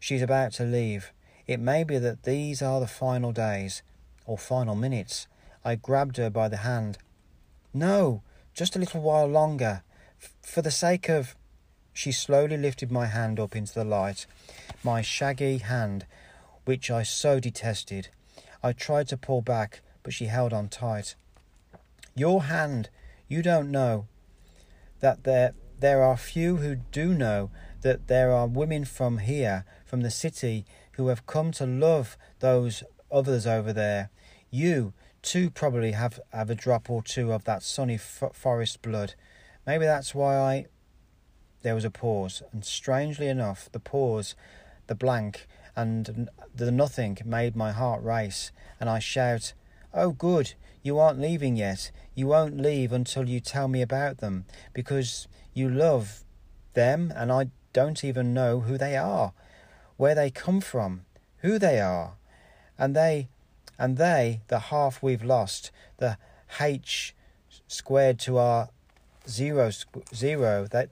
She's 0.00 0.20
about 0.20 0.50
to 0.54 0.64
leave. 0.64 1.12
It 1.46 1.60
may 1.60 1.84
be 1.84 1.96
that 1.98 2.24
these 2.24 2.60
are 2.60 2.80
the 2.80 2.88
final 2.88 3.30
days, 3.30 3.82
or 4.26 4.36
final 4.36 4.74
minutes. 4.74 5.28
I 5.64 5.76
grabbed 5.76 6.16
her 6.16 6.28
by 6.28 6.48
the 6.48 6.56
hand. 6.56 6.98
No, 7.72 8.22
just 8.52 8.74
a 8.74 8.80
little 8.80 9.00
while 9.00 9.28
longer. 9.28 9.84
F- 10.20 10.34
for 10.42 10.60
the 10.60 10.72
sake 10.72 11.08
of. 11.08 11.36
She 11.92 12.10
slowly 12.10 12.56
lifted 12.56 12.90
my 12.90 13.06
hand 13.06 13.38
up 13.38 13.54
into 13.54 13.74
the 13.74 13.84
light, 13.84 14.26
my 14.82 15.02
shaggy 15.02 15.58
hand, 15.58 16.04
which 16.64 16.90
I 16.90 17.04
so 17.04 17.38
detested. 17.38 18.08
I 18.60 18.72
tried 18.72 19.06
to 19.10 19.16
pull 19.16 19.40
back, 19.40 19.82
but 20.02 20.14
she 20.14 20.24
held 20.24 20.52
on 20.52 20.68
tight. 20.68 21.14
Your 22.16 22.42
hand, 22.42 22.88
you 23.28 23.40
don't 23.40 23.70
know 23.70 24.08
that 24.98 25.22
there 25.22 25.54
there 25.80 26.02
are 26.02 26.16
few 26.16 26.56
who 26.56 26.76
do 26.76 27.14
know 27.14 27.50
that 27.82 28.08
there 28.08 28.32
are 28.32 28.46
women 28.46 28.84
from 28.84 29.18
here, 29.18 29.64
from 29.84 30.00
the 30.00 30.10
city, 30.10 30.64
who 30.92 31.08
have 31.08 31.26
come 31.26 31.52
to 31.52 31.66
love 31.66 32.16
those 32.40 32.82
others 33.10 33.46
over 33.46 33.72
there. 33.72 34.10
You, 34.50 34.92
too, 35.22 35.50
probably 35.50 35.92
have, 35.92 36.18
have 36.32 36.50
a 36.50 36.54
drop 36.54 36.90
or 36.90 37.02
two 37.02 37.32
of 37.32 37.44
that 37.44 37.62
sunny 37.62 37.94
f- 37.94 38.32
forest 38.32 38.82
blood. 38.82 39.14
Maybe 39.66 39.84
that's 39.84 40.14
why 40.14 40.36
I. 40.36 40.66
There 41.62 41.74
was 41.74 41.84
a 41.84 41.90
pause, 41.90 42.42
and 42.52 42.64
strangely 42.64 43.26
enough, 43.26 43.68
the 43.72 43.80
pause, 43.80 44.36
the 44.86 44.94
blank, 44.94 45.46
and 45.74 46.28
the 46.54 46.70
nothing 46.70 47.18
made 47.24 47.56
my 47.56 47.72
heart 47.72 48.02
race, 48.02 48.52
and 48.80 48.88
I 48.88 48.98
shout, 49.00 49.54
Oh, 49.92 50.10
good, 50.10 50.54
you 50.82 50.98
aren't 50.98 51.20
leaving 51.20 51.56
yet. 51.56 51.90
You 52.14 52.26
won't 52.28 52.60
leave 52.60 52.92
until 52.92 53.28
you 53.28 53.40
tell 53.40 53.68
me 53.68 53.82
about 53.82 54.18
them, 54.18 54.44
because 54.72 55.28
you 55.58 55.68
love 55.68 56.24
them, 56.74 57.12
and 57.14 57.30
I 57.30 57.50
don't 57.72 58.04
even 58.04 58.32
know 58.32 58.60
who 58.60 58.78
they 58.78 58.96
are, 58.96 59.32
where 59.96 60.14
they 60.14 60.30
come 60.30 60.60
from, 60.60 61.04
who 61.38 61.58
they 61.58 61.80
are, 61.80 62.12
and 62.78 62.94
they, 62.94 63.28
and 63.78 63.96
they, 63.96 64.40
the 64.48 64.58
half 64.58 65.02
we've 65.02 65.24
lost, 65.24 65.70
the 65.98 66.16
h 66.60 67.14
squared 67.66 68.18
to 68.18 68.38
our 68.38 68.70
zero 69.28 69.70
zero 70.14 70.66
that 70.70 70.88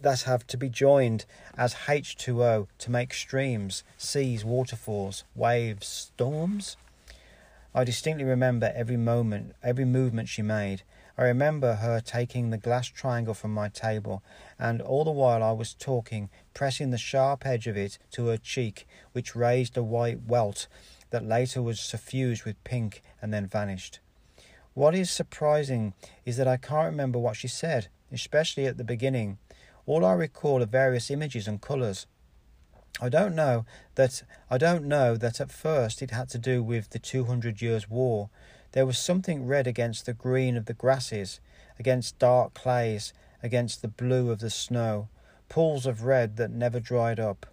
that 0.00 0.22
have 0.22 0.46
to 0.46 0.56
be 0.56 0.68
joined 0.68 1.24
as 1.56 1.74
H2O 1.74 2.68
to 2.78 2.90
make 2.90 3.14
streams, 3.14 3.82
seas, 3.96 4.44
waterfalls, 4.44 5.24
waves, 5.34 5.86
storms? 5.86 6.76
I 7.74 7.84
distinctly 7.84 8.24
remember 8.24 8.72
every 8.74 8.96
moment, 8.96 9.54
every 9.62 9.84
movement 9.84 10.28
she 10.28 10.42
made. 10.42 10.82
I 11.18 11.24
remember 11.24 11.76
her 11.76 12.00
taking 12.00 12.50
the 12.50 12.58
glass 12.58 12.88
triangle 12.88 13.32
from 13.32 13.54
my 13.54 13.68
table, 13.68 14.22
and 14.58 14.82
all 14.82 15.04
the 15.04 15.10
while 15.10 15.42
I 15.42 15.52
was 15.52 15.72
talking, 15.72 16.28
pressing 16.52 16.90
the 16.90 16.98
sharp 16.98 17.46
edge 17.46 17.66
of 17.66 17.76
it 17.76 17.98
to 18.12 18.26
her 18.26 18.36
cheek, 18.36 18.86
which 19.12 19.34
raised 19.34 19.76
a 19.76 19.82
white 19.82 20.26
welt 20.26 20.68
that 21.10 21.24
later 21.24 21.62
was 21.62 21.80
suffused 21.80 22.44
with 22.44 22.62
pink 22.64 23.02
and 23.22 23.32
then 23.32 23.46
vanished. 23.46 24.00
What 24.74 24.94
is 24.94 25.10
surprising 25.10 25.94
is 26.26 26.36
that 26.36 26.46
I 26.46 26.58
can't 26.58 26.90
remember 26.90 27.18
what 27.18 27.36
she 27.36 27.48
said, 27.48 27.88
especially 28.12 28.66
at 28.66 28.76
the 28.76 28.84
beginning. 28.84 29.38
All 29.86 30.04
I 30.04 30.12
recall 30.12 30.62
are 30.62 30.66
various 30.66 31.10
images 31.10 31.48
and 31.48 31.62
colours. 31.62 32.06
I 33.00 33.08
don't 33.08 33.34
know 33.34 33.64
that 33.94 34.22
I 34.50 34.58
don't 34.58 34.84
know 34.84 35.16
that 35.16 35.40
at 35.40 35.50
first 35.50 36.02
it 36.02 36.10
had 36.10 36.28
to 36.30 36.38
do 36.38 36.62
with 36.62 36.90
the 36.90 36.98
200 36.98 37.62
years 37.62 37.88
war. 37.88 38.28
There 38.72 38.86
was 38.86 38.98
something 38.98 39.46
red 39.46 39.66
against 39.66 40.06
the 40.06 40.12
green 40.12 40.56
of 40.56 40.66
the 40.66 40.74
grasses, 40.74 41.40
against 41.78 42.18
dark 42.18 42.54
clays, 42.54 43.12
against 43.42 43.82
the 43.82 43.88
blue 43.88 44.30
of 44.30 44.40
the 44.40 44.50
snow, 44.50 45.08
pools 45.48 45.86
of 45.86 46.04
red 46.04 46.36
that 46.36 46.50
never 46.50 46.80
dried 46.80 47.20
up. 47.20 47.46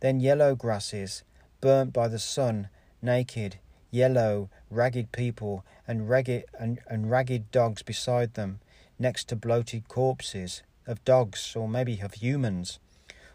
Then 0.00 0.20
yellow 0.20 0.54
grasses, 0.54 1.22
burnt 1.60 1.92
by 1.92 2.08
the 2.08 2.18
sun, 2.18 2.68
naked, 3.02 3.58
yellow, 3.90 4.50
ragged 4.70 5.12
people, 5.12 5.64
and 5.86 6.08
ragged 6.08 6.44
and, 6.58 6.80
and 6.86 7.10
ragged 7.10 7.50
dogs 7.50 7.82
beside 7.82 8.34
them, 8.34 8.60
next 8.98 9.28
to 9.28 9.36
bloated 9.36 9.88
corpses 9.88 10.62
of 10.86 11.04
dogs 11.04 11.54
or 11.56 11.68
maybe 11.68 12.00
of 12.00 12.14
humans. 12.14 12.78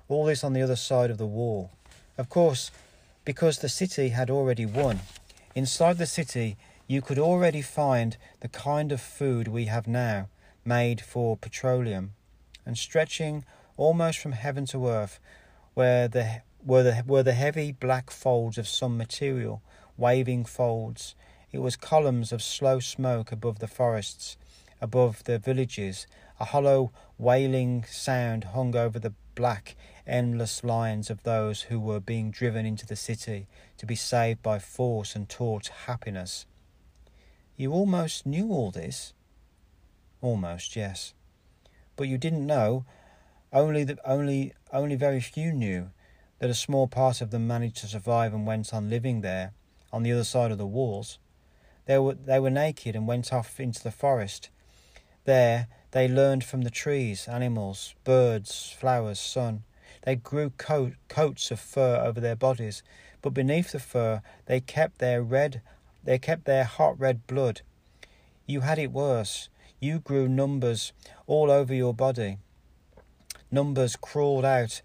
All 0.08 0.26
this 0.26 0.44
on 0.44 0.54
the 0.54 0.62
other 0.62 0.76
side 0.76 1.10
of 1.10 1.18
the 1.18 1.26
wall. 1.26 1.72
Of 2.18 2.30
course, 2.30 2.72
because 3.26 3.60
the 3.60 3.70
city 3.70 4.10
had 4.10 4.30
already 4.30 4.66
won. 4.66 5.00
Inside 5.56 5.98
the 5.98 6.06
city, 6.06 6.58
you 6.94 7.02
could 7.02 7.18
already 7.18 7.64
find 7.64 8.18
the 8.42 8.48
kind 8.48 8.92
of 8.92 9.02
food 9.02 9.48
we 9.48 9.66
have 9.66 9.88
now, 9.88 10.28
made 10.64 11.02
for 11.02 11.36
petroleum, 11.36 12.14
and 12.68 12.78
stretching 12.78 13.44
almost 13.78 14.20
from 14.20 14.34
heaven 14.34 14.64
to 14.64 14.88
earth, 14.88 15.20
where 15.74 16.08
the 16.08 16.44
were 16.64 16.84
the 16.84 17.04
were 17.08 17.24
the 17.24 17.34
heavy 17.34 17.72
black 17.72 18.12
folds 18.12 18.60
of 18.60 18.68
some 18.68 18.96
material, 18.96 19.64
waving 19.98 20.46
folds. 20.46 21.16
It 21.52 21.64
was 21.64 21.76
columns 21.76 22.32
of 22.32 22.44
slow 22.44 22.80
smoke 22.80 23.32
above 23.32 23.58
the 23.58 23.68
forests, 23.68 24.38
above 24.80 25.24
the 25.24 25.40
villages, 25.40 26.06
a 26.40 26.46
hollow 26.46 26.92
wailing 27.18 27.86
sound 27.90 28.44
hung 28.44 28.76
over 28.76 29.00
the 29.00 29.14
black, 29.34 29.76
endless 30.06 30.64
lines 30.64 31.10
of 31.10 31.24
those 31.24 31.64
who 31.64 31.80
were 31.80 32.00
being 32.00 32.30
driven 32.30 32.68
into 32.68 32.86
the 32.86 32.96
city 32.96 33.48
to 33.78 33.88
be 33.88 33.96
saved 33.96 34.44
by 34.44 34.60
force 34.60 35.16
and 35.16 35.28
taught 35.28 35.70
happiness. 35.88 36.46
You 37.56 37.72
almost 37.72 38.26
knew 38.26 38.50
all 38.52 38.72
this? 38.72 39.14
Almost, 40.22 40.76
yes. 40.76 41.14
But 41.96 42.08
you 42.08 42.18
didn't 42.18 42.48
know, 42.48 42.86
only 43.52 43.84
that 43.84 44.00
only 44.04 44.54
only 44.72 44.96
very 44.96 45.20
few 45.20 45.54
knew, 45.54 45.92
that 46.40 46.50
a 46.50 46.56
small 46.56 46.88
part 46.88 47.22
of 47.22 47.30
them 47.30 47.46
managed 47.48 47.78
to 47.78 47.88
survive 47.88 48.34
and 48.34 48.48
went 48.48 48.74
on 48.74 48.90
living 48.90 49.22
there. 49.22 49.54
on 49.94 50.02
the 50.02 50.12
other 50.12 50.24
side 50.24 50.52
of 50.52 50.58
the 50.58 50.66
walls. 50.66 51.20
They 51.86 52.00
were, 52.00 52.16
they 52.16 52.40
were 52.40 52.50
naked 52.50 52.96
and 52.96 53.08
went 53.08 53.32
off 53.32 53.60
into 53.60 53.84
the 53.84 53.92
forest. 53.92 54.50
There 55.26 55.68
they 55.92 56.08
learned 56.08 56.44
from 56.44 56.64
the 56.64 56.72
trees, 56.72 57.28
animals, 57.28 57.94
birds, 58.04 58.76
flowers, 58.78 59.20
sun. 59.20 59.64
They 60.02 60.16
grew 60.16 60.50
coat, 60.50 60.94
coats 61.08 61.52
of 61.52 61.60
fur 61.60 61.98
over 61.98 62.20
their 62.20 62.36
bodies, 62.36 62.82
but 63.22 63.34
beneath 63.34 63.72
the 63.72 63.80
fur 63.80 64.22
they 64.48 64.60
kept 64.60 64.98
their 64.98 65.22
red 65.22 65.62
they 66.04 66.18
kept 66.20 66.46
their 66.46 66.64
hot 66.64 67.00
red 67.00 67.26
blood. 67.28 67.62
You 68.46 68.62
had 68.62 68.80
it 68.80 68.92
worse. 68.92 69.50
You 69.80 70.00
grew 70.00 70.28
numbers 70.28 70.94
all 71.28 71.50
over 71.50 71.74
your 71.74 71.94
body. 71.94 72.38
Numbers 73.52 73.96
crawled 73.96 74.46
out 74.46 74.82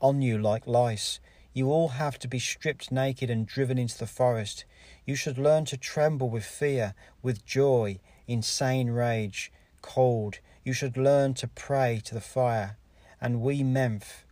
on 0.00 0.22
you 0.22 0.38
like 0.38 0.66
lice. 0.66 1.20
You 1.52 1.70
all 1.70 1.88
have 1.88 2.18
to 2.18 2.28
be 2.28 2.38
stripped 2.38 2.92
naked 2.92 3.30
and 3.30 3.46
driven 3.46 3.78
into 3.78 3.98
the 3.98 4.06
forest. 4.06 4.64
You 5.06 5.14
should 5.14 5.38
learn 5.38 5.64
to 5.66 5.76
tremble 5.76 6.28
with 6.28 6.44
fear, 6.44 6.94
with 7.22 7.46
joy, 7.46 7.98
insane 8.26 8.90
rage, 8.90 9.50
cold. 9.80 10.40
You 10.64 10.72
should 10.72 10.96
learn 10.96 11.34
to 11.34 11.48
pray 11.48 12.02
to 12.04 12.14
the 12.14 12.20
fire. 12.20 12.76
And 13.20 13.40
we, 13.40 13.62
Memph, 13.62 14.24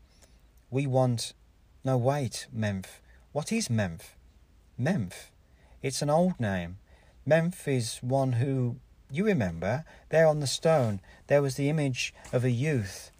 we 0.71 0.87
want. 0.87 1.33
No, 1.85 1.97
wait, 1.97 2.47
Memph. 2.55 3.01
What 3.33 3.53
is 3.53 3.69
Memph? 3.69 4.17
Memph. 4.79 5.31
It's 5.85 6.01
an 6.01 6.09
old 6.09 6.41
name. 6.41 6.79
Memph 7.29 7.69
is 7.69 7.99
one 7.99 8.33
who. 8.33 8.77
You 9.11 9.27
remember, 9.27 9.85
there 10.09 10.27
on 10.27 10.41
the 10.41 10.47
stone, 10.47 11.03
there 11.27 11.43
was 11.43 11.57
the 11.57 11.69
image 11.69 12.15
of 12.33 12.43
a 12.43 12.51
youth. 12.51 13.11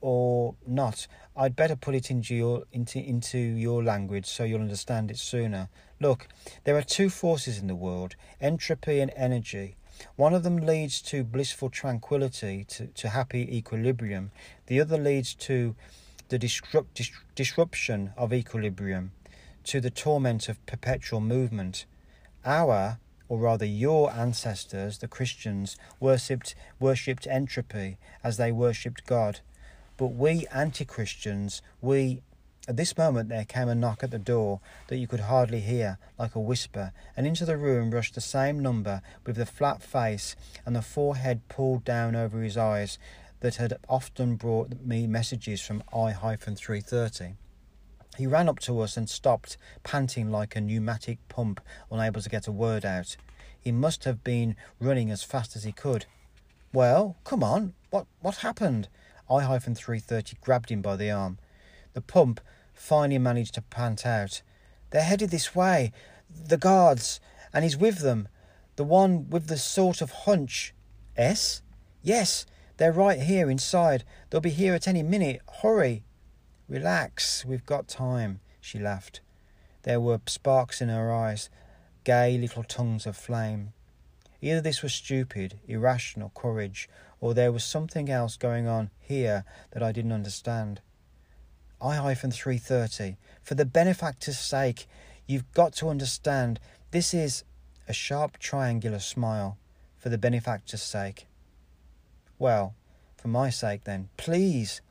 Or 0.00 0.54
not. 0.66 1.06
I'd 1.36 1.54
better 1.54 1.76
put 1.76 1.94
it 1.94 2.10
into 2.10 2.34
your, 2.34 2.64
into, 2.72 2.98
into 2.98 3.36
your 3.36 3.84
language 3.84 4.24
so 4.24 4.44
you'll 4.44 4.62
understand 4.62 5.10
it 5.10 5.18
sooner. 5.18 5.68
Look, 6.00 6.26
there 6.64 6.78
are 6.78 6.82
two 6.82 7.10
forces 7.10 7.58
in 7.58 7.66
the 7.66 7.74
world 7.74 8.16
entropy 8.40 9.00
and 9.00 9.12
energy. 9.14 9.76
One 10.16 10.32
of 10.32 10.42
them 10.42 10.56
leads 10.56 11.02
to 11.02 11.22
blissful 11.22 11.68
tranquility, 11.68 12.64
to, 12.64 12.86
to 12.86 13.10
happy 13.10 13.54
equilibrium. 13.54 14.30
The 14.68 14.80
other 14.80 14.96
leads 14.96 15.34
to 15.34 15.76
the 16.30 16.38
disrupt, 16.38 16.94
dis, 16.94 17.10
disruption 17.34 18.14
of 18.16 18.32
equilibrium, 18.32 19.12
to 19.64 19.80
the 19.80 19.90
torment 19.90 20.48
of 20.48 20.64
perpetual 20.66 21.20
movement. 21.20 21.86
Our, 22.44 22.98
or 23.28 23.38
rather 23.38 23.64
your 23.64 24.12
ancestors, 24.12 24.98
the 24.98 25.08
Christians, 25.08 25.76
worshipped, 26.00 26.54
worshipped 26.78 27.26
entropy 27.26 27.98
as 28.24 28.36
they 28.36 28.50
worshipped 28.50 29.06
God. 29.06 29.40
But 29.96 30.08
we 30.08 30.46
anti 30.52 30.84
Christians, 30.84 31.62
we 31.80 32.22
at 32.68 32.76
this 32.76 32.96
moment 32.96 33.28
there 33.28 33.44
came 33.44 33.68
a 33.68 33.74
knock 33.74 34.02
at 34.02 34.10
the 34.10 34.18
door 34.18 34.60
that 34.88 34.96
you 34.96 35.06
could 35.06 35.20
hardly 35.20 35.60
hear, 35.60 35.98
like 36.18 36.34
a 36.34 36.40
whisper, 36.40 36.92
and 37.16 37.26
into 37.26 37.44
the 37.44 37.56
room 37.56 37.90
rushed 37.90 38.14
the 38.14 38.20
same 38.20 38.60
number 38.60 39.02
with 39.26 39.36
the 39.36 39.46
flat 39.46 39.82
face 39.82 40.36
and 40.64 40.76
the 40.76 40.82
forehead 40.82 41.48
pulled 41.48 41.84
down 41.84 42.14
over 42.14 42.40
his 42.40 42.56
eyes 42.56 42.98
that 43.40 43.56
had 43.56 43.78
often 43.88 44.36
brought 44.36 44.80
me 44.84 45.06
messages 45.06 45.60
from 45.60 45.82
I-330. 45.92 47.34
He 48.16 48.26
ran 48.26 48.48
up 48.48 48.58
to 48.60 48.80
us 48.80 48.96
and 48.96 49.08
stopped, 49.08 49.56
panting 49.82 50.30
like 50.30 50.56
a 50.56 50.60
pneumatic 50.60 51.18
pump, 51.28 51.60
unable 51.90 52.20
to 52.20 52.28
get 52.28 52.48
a 52.48 52.52
word 52.52 52.84
out. 52.84 53.16
He 53.58 53.72
must 53.72 54.04
have 54.04 54.24
been 54.24 54.56
running 54.80 55.10
as 55.10 55.22
fast 55.22 55.56
as 55.56 55.64
he 55.64 55.72
could. 55.72 56.06
Well, 56.72 57.16
come 57.24 57.42
on, 57.42 57.74
what 57.90 58.06
what 58.20 58.36
happened? 58.36 58.88
I-330 59.28 60.40
grabbed 60.40 60.70
him 60.70 60.82
by 60.82 60.96
the 60.96 61.10
arm. 61.10 61.38
The 61.92 62.00
pump 62.00 62.40
finally 62.74 63.18
managed 63.18 63.54
to 63.54 63.62
pant 63.62 64.04
out. 64.04 64.42
They're 64.90 65.02
headed 65.02 65.30
this 65.30 65.54
way. 65.54 65.92
The 66.28 66.56
guards, 66.56 67.20
and 67.52 67.64
he's 67.64 67.76
with 67.76 67.98
them. 67.98 68.28
The 68.76 68.84
one 68.84 69.28
with 69.28 69.46
the 69.46 69.58
sort 69.58 70.00
of 70.00 70.10
hunch. 70.10 70.74
S? 71.16 71.62
Yes, 72.02 72.46
they're 72.76 72.92
right 72.92 73.20
here 73.20 73.50
inside. 73.50 74.04
They'll 74.30 74.40
be 74.40 74.50
here 74.50 74.74
at 74.74 74.88
any 74.88 75.02
minute. 75.02 75.40
Hurry. 75.62 76.02
Relax, 76.70 77.44
we've 77.44 77.66
got 77.66 77.88
time, 77.88 78.38
she 78.60 78.78
laughed. 78.78 79.20
There 79.82 79.98
were 79.98 80.20
sparks 80.26 80.80
in 80.80 80.88
her 80.88 81.12
eyes, 81.12 81.50
gay 82.04 82.38
little 82.38 82.62
tongues 82.62 83.06
of 83.06 83.16
flame. 83.16 83.72
Either 84.40 84.60
this 84.60 84.80
was 84.80 84.94
stupid, 84.94 85.58
irrational 85.66 86.30
courage, 86.32 86.88
or 87.20 87.34
there 87.34 87.50
was 87.50 87.64
something 87.64 88.08
else 88.08 88.36
going 88.36 88.68
on 88.68 88.90
here 89.00 89.44
that 89.72 89.82
I 89.82 89.90
didn't 89.90 90.12
understand. 90.12 90.80
I 91.82 91.96
hyphen 91.96 92.30
330. 92.30 93.16
for 93.42 93.56
the 93.56 93.64
benefactor's 93.64 94.38
sake, 94.38 94.86
you've 95.26 95.50
got 95.50 95.72
to 95.72 95.88
understand 95.88 96.60
this 96.92 97.12
is 97.12 97.42
a 97.88 97.92
sharp 97.92 98.38
triangular 98.38 99.00
smile 99.00 99.58
for 99.98 100.08
the 100.08 100.18
benefactor's 100.18 100.82
sake. 100.82 101.26
Well, 102.38 102.76
for 103.16 103.26
my 103.26 103.50
sake 103.50 103.82
then, 103.82 104.08
please. 104.16 104.82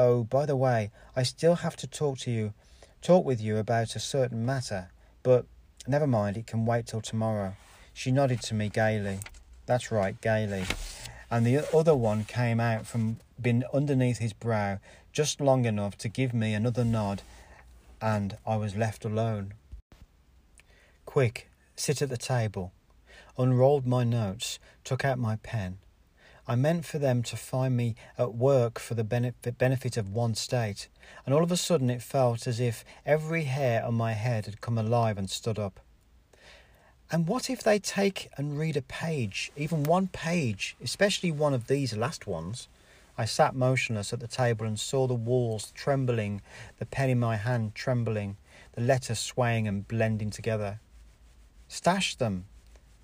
Oh, 0.00 0.22
by 0.22 0.46
the 0.46 0.54
way, 0.54 0.92
I 1.16 1.24
still 1.24 1.56
have 1.56 1.74
to 1.74 1.88
talk 1.88 2.18
to 2.18 2.30
you, 2.30 2.54
talk 3.02 3.24
with 3.24 3.40
you 3.40 3.56
about 3.56 3.96
a 3.96 3.98
certain 3.98 4.46
matter, 4.46 4.90
but 5.24 5.44
never 5.88 6.06
mind, 6.06 6.36
it 6.36 6.46
can 6.46 6.64
wait 6.64 6.86
till 6.86 7.00
tomorrow. 7.00 7.56
She 7.92 8.12
nodded 8.12 8.40
to 8.42 8.54
me 8.54 8.68
gaily. 8.68 9.18
That's 9.66 9.90
right, 9.90 10.18
gaily. 10.20 10.66
And 11.32 11.44
the 11.44 11.66
other 11.76 11.96
one 11.96 12.24
came 12.24 12.60
out 12.60 12.86
from 12.86 13.16
been 13.42 13.64
underneath 13.74 14.18
his 14.18 14.32
brow 14.32 14.78
just 15.12 15.40
long 15.40 15.64
enough 15.64 15.98
to 15.98 16.08
give 16.08 16.32
me 16.32 16.54
another 16.54 16.84
nod, 16.84 17.22
and 18.00 18.36
I 18.46 18.54
was 18.54 18.76
left 18.76 19.04
alone. 19.04 19.54
Quick, 21.06 21.50
sit 21.74 22.00
at 22.02 22.08
the 22.08 22.16
table. 22.16 22.70
Unrolled 23.36 23.84
my 23.84 24.04
notes, 24.04 24.60
took 24.84 25.04
out 25.04 25.18
my 25.18 25.36
pen. 25.42 25.78
I 26.50 26.54
meant 26.54 26.86
for 26.86 26.98
them 26.98 27.22
to 27.24 27.36
find 27.36 27.76
me 27.76 27.94
at 28.16 28.34
work 28.34 28.78
for 28.78 28.94
the 28.94 29.04
benefit 29.04 29.98
of 29.98 30.14
one 30.14 30.34
state, 30.34 30.88
and 31.26 31.34
all 31.34 31.42
of 31.42 31.52
a 31.52 31.58
sudden 31.58 31.90
it 31.90 32.00
felt 32.00 32.46
as 32.46 32.58
if 32.58 32.86
every 33.04 33.44
hair 33.44 33.84
on 33.84 33.94
my 33.94 34.14
head 34.14 34.46
had 34.46 34.62
come 34.62 34.78
alive 34.78 35.18
and 35.18 35.28
stood 35.28 35.58
up. 35.58 35.78
And 37.12 37.28
what 37.28 37.50
if 37.50 37.62
they 37.62 37.78
take 37.78 38.30
and 38.38 38.58
read 38.58 38.78
a 38.78 38.82
page, 38.82 39.52
even 39.56 39.82
one 39.82 40.08
page, 40.08 40.74
especially 40.82 41.30
one 41.30 41.52
of 41.52 41.66
these 41.66 41.94
last 41.94 42.26
ones? 42.26 42.66
I 43.18 43.26
sat 43.26 43.54
motionless 43.54 44.14
at 44.14 44.20
the 44.20 44.26
table 44.26 44.64
and 44.64 44.80
saw 44.80 45.06
the 45.06 45.12
walls 45.12 45.70
trembling, 45.74 46.40
the 46.78 46.86
pen 46.86 47.10
in 47.10 47.20
my 47.20 47.36
hand 47.36 47.74
trembling, 47.74 48.38
the 48.72 48.80
letters 48.80 49.18
swaying 49.18 49.68
and 49.68 49.86
blending 49.86 50.30
together. 50.30 50.80
Stash 51.68 52.14
them. 52.14 52.46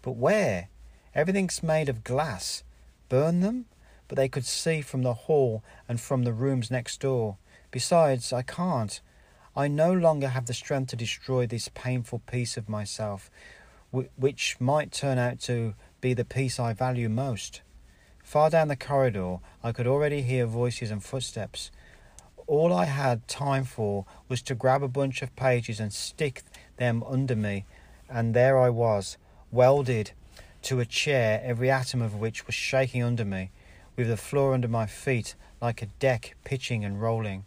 But 0.01 0.13
where? 0.13 0.69
Everything's 1.15 1.63
made 1.63 1.91
of 1.91 2.05
glass 2.05 2.63
burn 3.09 3.41
them, 3.41 3.67
but 4.09 4.17
they 4.17 4.29
could 4.29 4.45
see 4.45 4.81
from 4.81 5.03
the 5.03 5.15
hall 5.15 5.63
and 5.89 6.01
from 6.01 6.25
the 6.25 6.33
rooms 6.33 6.71
next 6.71 7.01
door. 7.01 7.37
Besides, 7.71 8.33
I 8.33 8.43
can't. 8.43 9.01
I 9.57 9.69
no 9.69 9.93
longer 9.93 10.29
have 10.29 10.47
the 10.47 10.55
strength 10.55 10.91
to 10.91 10.97
destroy 10.97 11.47
this 11.47 11.69
painful 11.69 12.21
piece 12.21 12.57
of 12.57 12.69
myself, 12.69 13.31
which 14.17 14.57
might 14.59 14.93
turn 14.93 15.19
out 15.19 15.41
to 15.41 15.75
be 16.01 16.15
the 16.15 16.25
piece 16.25 16.59
I 16.59 16.73
value 16.73 17.09
most. 17.09 17.63
Far 18.23 18.51
down 18.51 18.69
the 18.69 18.77
corridor, 18.77 19.37
I 19.63 19.73
could 19.73 19.87
already 19.87 20.23
hear 20.23 20.47
voices 20.47 20.91
and 20.91 21.05
footsteps. 21.05 21.71
All 22.47 22.73
I 22.73 22.87
had 22.87 23.29
time 23.29 23.65
for 23.65 24.07
was 24.29 24.43
to 24.43 24.55
grab 24.55 24.83
a 24.83 24.89
bunch 24.89 25.23
of 25.23 25.37
pages 25.37 25.79
and 25.79 25.93
stick 25.93 26.43
them 26.77 27.03
under 27.07 27.37
me, 27.37 27.65
and 28.09 28.35
there 28.35 28.59
I 28.59 28.71
was, 28.71 29.17
welded 29.51 30.13
to 30.65 30.81
a 30.81 30.87
chair, 30.87 31.43
every 31.45 31.71
atom 31.71 32.01
of 32.01 32.15
which 32.15 32.47
was 32.47 32.55
shaking 32.55 33.03
under 33.03 33.25
me, 33.25 33.51
with 33.97 34.09
the 34.09 34.17
floor 34.17 34.55
under 34.55 34.67
my 34.67 34.87
feet 34.87 35.35
like 35.61 35.83
a 35.83 35.87
deck 35.87 36.37
pitching 36.43 36.85
and 36.85 37.03
rolling. 37.03 37.45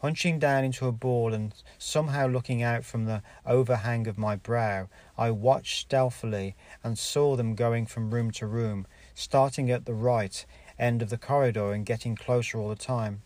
Hunching 0.00 0.38
down 0.40 0.64
into 0.64 0.88
a 0.88 0.92
ball 0.92 1.32
and 1.32 1.54
somehow 1.78 2.26
looking 2.26 2.60
out 2.60 2.84
from 2.84 3.04
the 3.04 3.22
overhang 3.46 4.08
of 4.08 4.18
my 4.18 4.34
brow, 4.34 4.88
I 5.16 5.30
watched 5.30 5.78
stealthily 5.78 6.56
and 6.82 6.98
saw 6.98 7.36
them 7.36 7.54
going 7.54 7.86
from 7.86 8.10
room 8.10 8.32
to 8.32 8.46
room, 8.46 8.86
starting 9.14 9.70
at 9.70 9.84
the 9.84 9.94
right 9.94 10.44
end 10.76 11.02
of 11.02 11.10
the 11.10 11.18
corridor 11.18 11.72
and 11.72 11.86
getting 11.86 12.16
closer 12.16 12.58
all 12.58 12.68
the 12.68 12.74
time. 12.74 13.22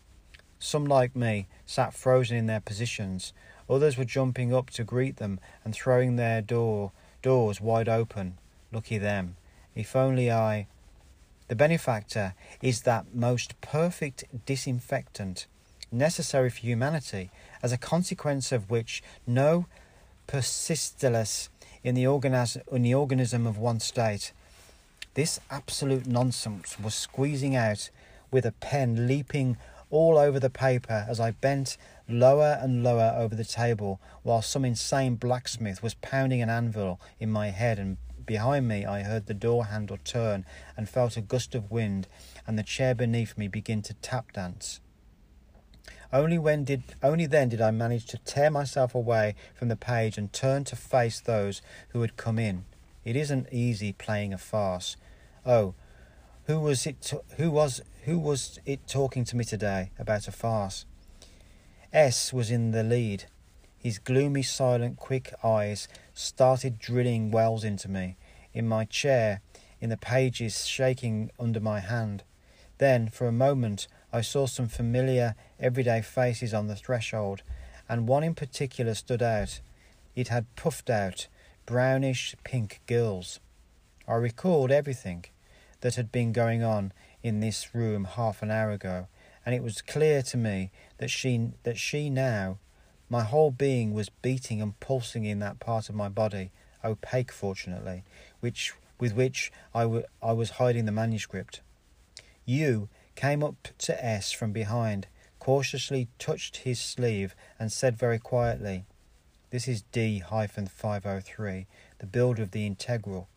Some, 0.59 0.85
like 0.85 1.15
me, 1.15 1.47
sat 1.65 1.95
frozen 1.95 2.37
in 2.37 2.45
their 2.45 2.59
positions. 2.59 3.33
Others 3.69 3.97
were 3.97 4.05
jumping 4.05 4.53
up 4.53 4.69
to 4.71 4.83
greet 4.83 5.17
them 5.17 5.39
and 5.63 5.73
throwing 5.73 6.15
their 6.15 6.41
door 6.41 6.91
doors 7.23 7.59
wide 7.59 7.89
open. 7.89 8.37
Lucky 8.75 8.97
them. 8.97 9.37
If 9.73 9.95
only 9.95 10.29
I. 10.29 10.67
The 11.47 11.55
benefactor 11.55 12.33
is 12.61 12.81
that 12.81 13.15
most 13.15 13.61
perfect 13.61 14.25
disinfectant 14.45 15.47
necessary 15.93 16.49
for 16.49 16.59
humanity, 16.59 17.31
as 17.63 17.71
a 17.71 17.77
consequence 17.77 18.51
of 18.51 18.69
which 18.69 19.01
no 19.25 19.65
peristalsis 20.27 21.47
in 21.85 21.95
the, 21.95 22.03
in 22.69 22.81
the 22.81 22.93
organism 22.93 23.47
of 23.47 23.57
one 23.57 23.79
state. 23.79 24.33
This 25.13 25.39
absolute 25.49 26.05
nonsense 26.05 26.77
was 26.77 26.95
squeezing 26.95 27.55
out 27.55 27.89
with 28.29 28.45
a 28.45 28.51
pen 28.51 29.07
leaping 29.07 29.55
all 29.89 30.17
over 30.17 30.37
the 30.37 30.49
paper 30.49 31.05
as 31.07 31.21
I 31.21 31.31
bent 31.31 31.77
lower 32.09 32.59
and 32.61 32.83
lower 32.83 33.15
over 33.17 33.35
the 33.35 33.45
table 33.45 34.01
while 34.23 34.41
some 34.41 34.65
insane 34.65 35.15
blacksmith 35.15 35.81
was 35.81 35.93
pounding 35.93 36.41
an 36.41 36.49
anvil 36.49 36.99
in 37.21 37.31
my 37.31 37.51
head 37.51 37.79
and 37.79 37.95
behind 38.25 38.67
me 38.67 38.85
I 38.85 39.03
heard 39.03 39.25
the 39.25 39.33
door 39.33 39.65
handle 39.65 39.97
turn 40.03 40.45
and 40.75 40.89
felt 40.89 41.17
a 41.17 41.21
gust 41.21 41.55
of 41.55 41.71
wind 41.71 42.07
and 42.47 42.57
the 42.57 42.63
chair 42.63 42.95
beneath 42.95 43.37
me 43.37 43.47
begin 43.47 43.81
to 43.83 43.93
tap 43.95 44.33
dance. 44.33 44.79
Only 46.13 46.37
when 46.37 46.63
did 46.63 46.83
only 47.03 47.25
then 47.25 47.49
did 47.49 47.61
I 47.61 47.71
manage 47.71 48.05
to 48.07 48.17
tear 48.17 48.49
myself 48.49 48.95
away 48.95 49.35
from 49.53 49.67
the 49.67 49.75
page 49.75 50.17
and 50.17 50.31
turn 50.31 50.63
to 50.65 50.75
face 50.75 51.19
those 51.19 51.61
who 51.89 52.01
had 52.01 52.15
come 52.15 52.39
in. 52.39 52.65
It 53.03 53.15
isn't 53.15 53.51
easy 53.51 53.93
playing 53.93 54.33
a 54.33 54.37
farce. 54.37 54.95
Oh, 55.45 55.73
who 56.45 56.59
was 56.59 56.85
it? 56.85 57.13
who 57.37 57.51
was 57.51 57.81
who 58.03 58.19
was 58.19 58.59
it 58.65 58.87
talking 58.87 59.25
to 59.25 59.35
me 59.35 59.43
today 59.43 59.91
about 59.99 60.27
a 60.27 60.31
farce? 60.31 60.85
S 61.91 62.31
was 62.31 62.51
in 62.51 62.71
the 62.71 62.83
lead. 62.83 63.25
His 63.77 63.99
gloomy, 63.99 64.41
silent, 64.41 64.97
quick 64.97 65.33
eyes 65.43 65.87
started 66.15 66.79
drilling 66.79 67.29
wells 67.29 67.63
into 67.63 67.89
me, 67.89 68.15
in 68.53 68.67
my 68.67 68.85
chair, 68.85 69.41
in 69.79 69.89
the 69.89 69.97
pages 69.97 70.65
shaking 70.65 71.29
under 71.37 71.59
my 71.59 71.81
hand. 71.81 72.23
Then, 72.77 73.09
for 73.09 73.27
a 73.27 73.31
moment, 73.31 73.87
I 74.11 74.21
saw 74.21 74.47
some 74.47 74.69
familiar, 74.69 75.35
everyday 75.59 76.01
faces 76.01 76.53
on 76.53 76.67
the 76.67 76.75
threshold, 76.75 77.43
and 77.87 78.07
one 78.07 78.23
in 78.23 78.33
particular 78.33 78.95
stood 78.95 79.21
out. 79.21 79.59
It 80.15 80.29
had 80.29 80.53
puffed 80.55 80.89
out, 80.89 81.27
brownish 81.65 82.35
pink 82.43 82.79
gills. 82.87 83.39
I 84.07 84.13
recalled 84.13 84.71
everything 84.71 85.25
that 85.81 85.95
had 85.95 86.11
been 86.11 86.31
going 86.31 86.63
on 86.63 86.93
in 87.21 87.41
this 87.41 87.75
room 87.75 88.05
half 88.05 88.41
an 88.41 88.51
hour 88.51 88.71
ago, 88.71 89.07
and 89.45 89.53
it 89.53 89.61
was 89.61 89.81
clear 89.81 90.21
to 90.23 90.37
me 90.37 90.71
that 90.97 91.09
she 91.09 91.51
that 91.63 91.77
she 91.77 92.09
now 92.09 92.57
my 93.09 93.23
whole 93.23 93.51
being 93.51 93.93
was 93.93 94.09
beating 94.09 94.61
and 94.61 94.79
pulsing 94.79 95.25
in 95.25 95.39
that 95.39 95.59
part 95.59 95.89
of 95.89 95.95
my 95.95 96.09
body, 96.09 96.51
opaque 96.83 97.31
fortunately, 97.31 98.03
which 98.39 98.73
with 98.99 99.13
which 99.13 99.51
I, 99.73 99.83
w- 99.83 100.05
I 100.21 100.31
was 100.31 100.51
hiding 100.51 100.85
the 100.85 100.91
manuscript. 100.91 101.61
U 102.45 102.89
came 103.15 103.43
up 103.43 103.67
to 103.79 104.05
S 104.05 104.31
from 104.31 104.51
behind, 104.51 105.07
cautiously 105.39 106.07
touched 106.17 106.57
his 106.57 106.79
sleeve, 106.79 107.35
and 107.59 107.71
said 107.71 107.97
very 107.97 108.19
quietly, 108.19 108.85
This 109.49 109.67
is 109.67 109.83
D 109.91 110.21
503, 110.21 111.67
the 111.99 112.05
builder 112.05 112.43
of 112.43 112.51
the 112.51 112.65
Integral. 112.65 113.27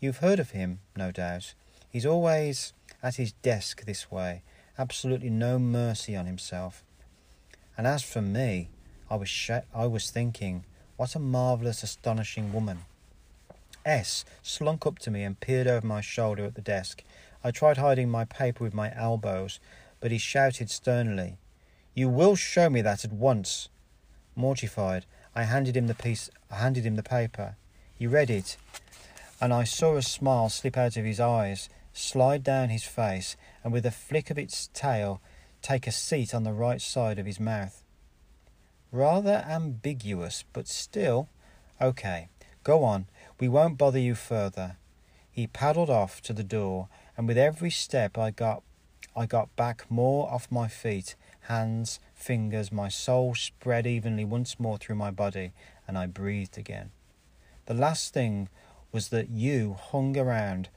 You've 0.00 0.18
heard 0.18 0.38
of 0.38 0.50
him, 0.50 0.80
no 0.96 1.10
doubt. 1.10 1.54
He's 1.88 2.06
always 2.06 2.72
at 3.02 3.16
his 3.16 3.32
desk 3.32 3.84
this 3.84 4.10
way, 4.10 4.42
absolutely 4.78 5.30
no 5.30 5.58
mercy 5.58 6.16
on 6.16 6.26
himself. 6.26 6.82
And 7.76 7.86
as 7.86 8.02
for 8.02 8.22
me, 8.22 8.68
I 9.10 9.16
was, 9.16 9.28
sh- 9.28 9.50
I 9.74 9.86
was 9.86 10.10
thinking, 10.10 10.64
what 10.96 11.14
a 11.14 11.18
marvellous, 11.18 11.82
astonishing 11.82 12.52
woman. 12.52 12.80
S 13.84 14.24
slunk 14.42 14.86
up 14.86 14.98
to 15.00 15.10
me 15.10 15.22
and 15.22 15.38
peered 15.38 15.66
over 15.66 15.86
my 15.86 16.00
shoulder 16.00 16.44
at 16.44 16.54
the 16.54 16.62
desk. 16.62 17.02
I 17.42 17.50
tried 17.50 17.76
hiding 17.76 18.08
my 18.10 18.24
paper 18.24 18.64
with 18.64 18.74
my 18.74 18.94
elbows, 18.96 19.60
but 20.00 20.10
he 20.10 20.18
shouted 20.18 20.70
sternly, 20.70 21.36
You 21.94 22.08
will 22.08 22.36
show 22.36 22.70
me 22.70 22.80
that 22.82 23.04
at 23.04 23.12
once. 23.12 23.68
Mortified, 24.34 25.04
I 25.34 25.44
handed 25.44 25.76
him 25.76 25.86
the 25.86 25.94
piece 25.94 26.30
I 26.50 26.56
handed 26.56 26.86
him 26.86 26.96
the 26.96 27.02
paper. 27.02 27.56
He 27.94 28.06
read 28.06 28.30
it, 28.30 28.56
and 29.40 29.52
I 29.52 29.64
saw 29.64 29.96
a 29.96 30.02
smile 30.02 30.48
slip 30.48 30.76
out 30.76 30.96
of 30.96 31.04
his 31.04 31.20
eyes 31.20 31.68
slide 31.94 32.42
down 32.42 32.68
his 32.68 32.84
face, 32.84 33.36
and 33.62 33.72
with 33.72 33.86
a 33.86 33.90
flick 33.90 34.30
of 34.30 34.38
its 34.38 34.68
tail, 34.74 35.20
take 35.62 35.86
a 35.86 35.92
seat 35.92 36.34
on 36.34 36.42
the 36.42 36.52
right 36.52 36.80
side 36.80 37.18
of 37.18 37.26
his 37.26 37.40
mouth. 37.40 37.83
Rather 38.94 39.44
ambiguous, 39.48 40.44
but 40.52 40.68
still. 40.68 41.28
Okay, 41.80 42.28
go 42.62 42.84
on. 42.84 43.06
We 43.40 43.48
won't 43.48 43.76
bother 43.76 43.98
U 43.98 44.14
further. 44.14 44.76
He 45.28 45.48
paddled 45.48 45.90
off 45.90 46.22
to 46.22 46.32
the 46.32 46.44
door, 46.44 46.86
and 47.16 47.26
with 47.26 47.36
every 47.36 47.70
step 47.70 48.16
I 48.16 48.30
got 48.30 48.62
I 49.16 49.26
got 49.26 49.56
back 49.56 49.90
more 49.90 50.30
off 50.30 50.46
my 50.48 50.68
feet, 50.68 51.16
hands, 51.48 51.98
fingers, 52.14 52.70
my 52.70 52.88
soul 52.88 53.34
spread 53.34 53.84
evenly 53.84 54.24
once 54.24 54.60
more 54.60 54.78
through 54.78 54.94
my 54.94 55.10
body, 55.10 55.54
and 55.88 55.98
I 55.98 56.06
breathed 56.06 56.56
again. 56.56 56.92
The 57.66 57.74
last 57.74 58.14
thing 58.14 58.48
was 58.92 59.08
that 59.08 59.28
you 59.28 59.74
hung 59.74 60.16
around 60.16 60.68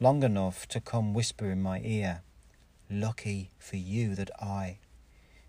long 0.00 0.22
enough 0.22 0.66
to 0.68 0.80
come 0.80 1.12
whisper 1.12 1.50
in 1.50 1.60
my 1.60 1.80
ear. 1.80 2.22
Lucky 2.88 3.50
for 3.58 3.76
you 3.76 4.14
that 4.14 4.30
I. 4.40 4.78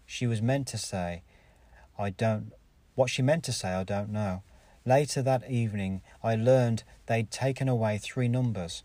She 0.05 0.27
was 0.27 0.41
meant 0.41 0.67
to 0.67 0.77
say, 0.77 1.23
I 1.99 2.11
don't. 2.11 2.53
What 2.95 3.09
she 3.09 3.21
meant 3.21 3.43
to 3.43 3.51
say, 3.51 3.69
I 3.69 3.83
don't 3.83 4.09
know. 4.09 4.41
Later 4.85 5.21
that 5.21 5.49
evening, 5.51 6.01
I 6.23 6.35
learned 6.35 6.83
they'd 7.05 7.29
taken 7.29 7.67
away 7.67 7.97
three 7.97 8.29
numbers. 8.29 8.83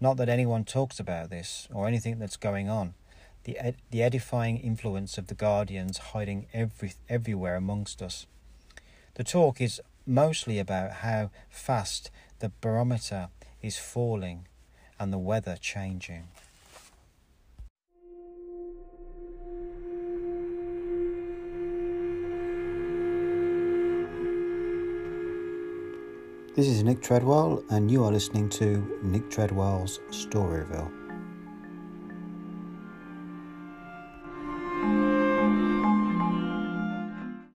Not 0.00 0.18
that 0.18 0.28
anyone 0.28 0.64
talks 0.64 1.00
about 1.00 1.30
this 1.30 1.66
or 1.72 1.88
anything 1.88 2.18
that's 2.18 2.36
going 2.36 2.68
on. 2.68 2.94
The, 3.44 3.58
ed- 3.58 3.76
the 3.90 4.02
edifying 4.02 4.58
influence 4.58 5.16
of 5.16 5.28
the 5.28 5.34
Guardians 5.34 5.98
hiding 5.98 6.46
every- 6.52 6.92
everywhere 7.08 7.56
amongst 7.56 8.02
us. 8.02 8.26
The 9.14 9.24
talk 9.24 9.60
is 9.60 9.80
mostly 10.06 10.58
about 10.58 10.92
how 11.04 11.30
fast 11.48 12.10
the 12.40 12.52
barometer 12.60 13.28
is 13.62 13.78
falling 13.78 14.46
and 14.98 15.12
the 15.12 15.18
weather 15.18 15.56
changing. 15.58 16.28
This 26.56 26.66
is 26.66 26.82
Nick 26.82 27.00
Treadwell, 27.00 27.62
and 27.70 27.88
you 27.88 28.02
are 28.02 28.10
listening 28.10 28.48
to 28.48 28.98
Nick 29.04 29.30
Treadwell's 29.30 30.00
Storyville. 30.10 30.99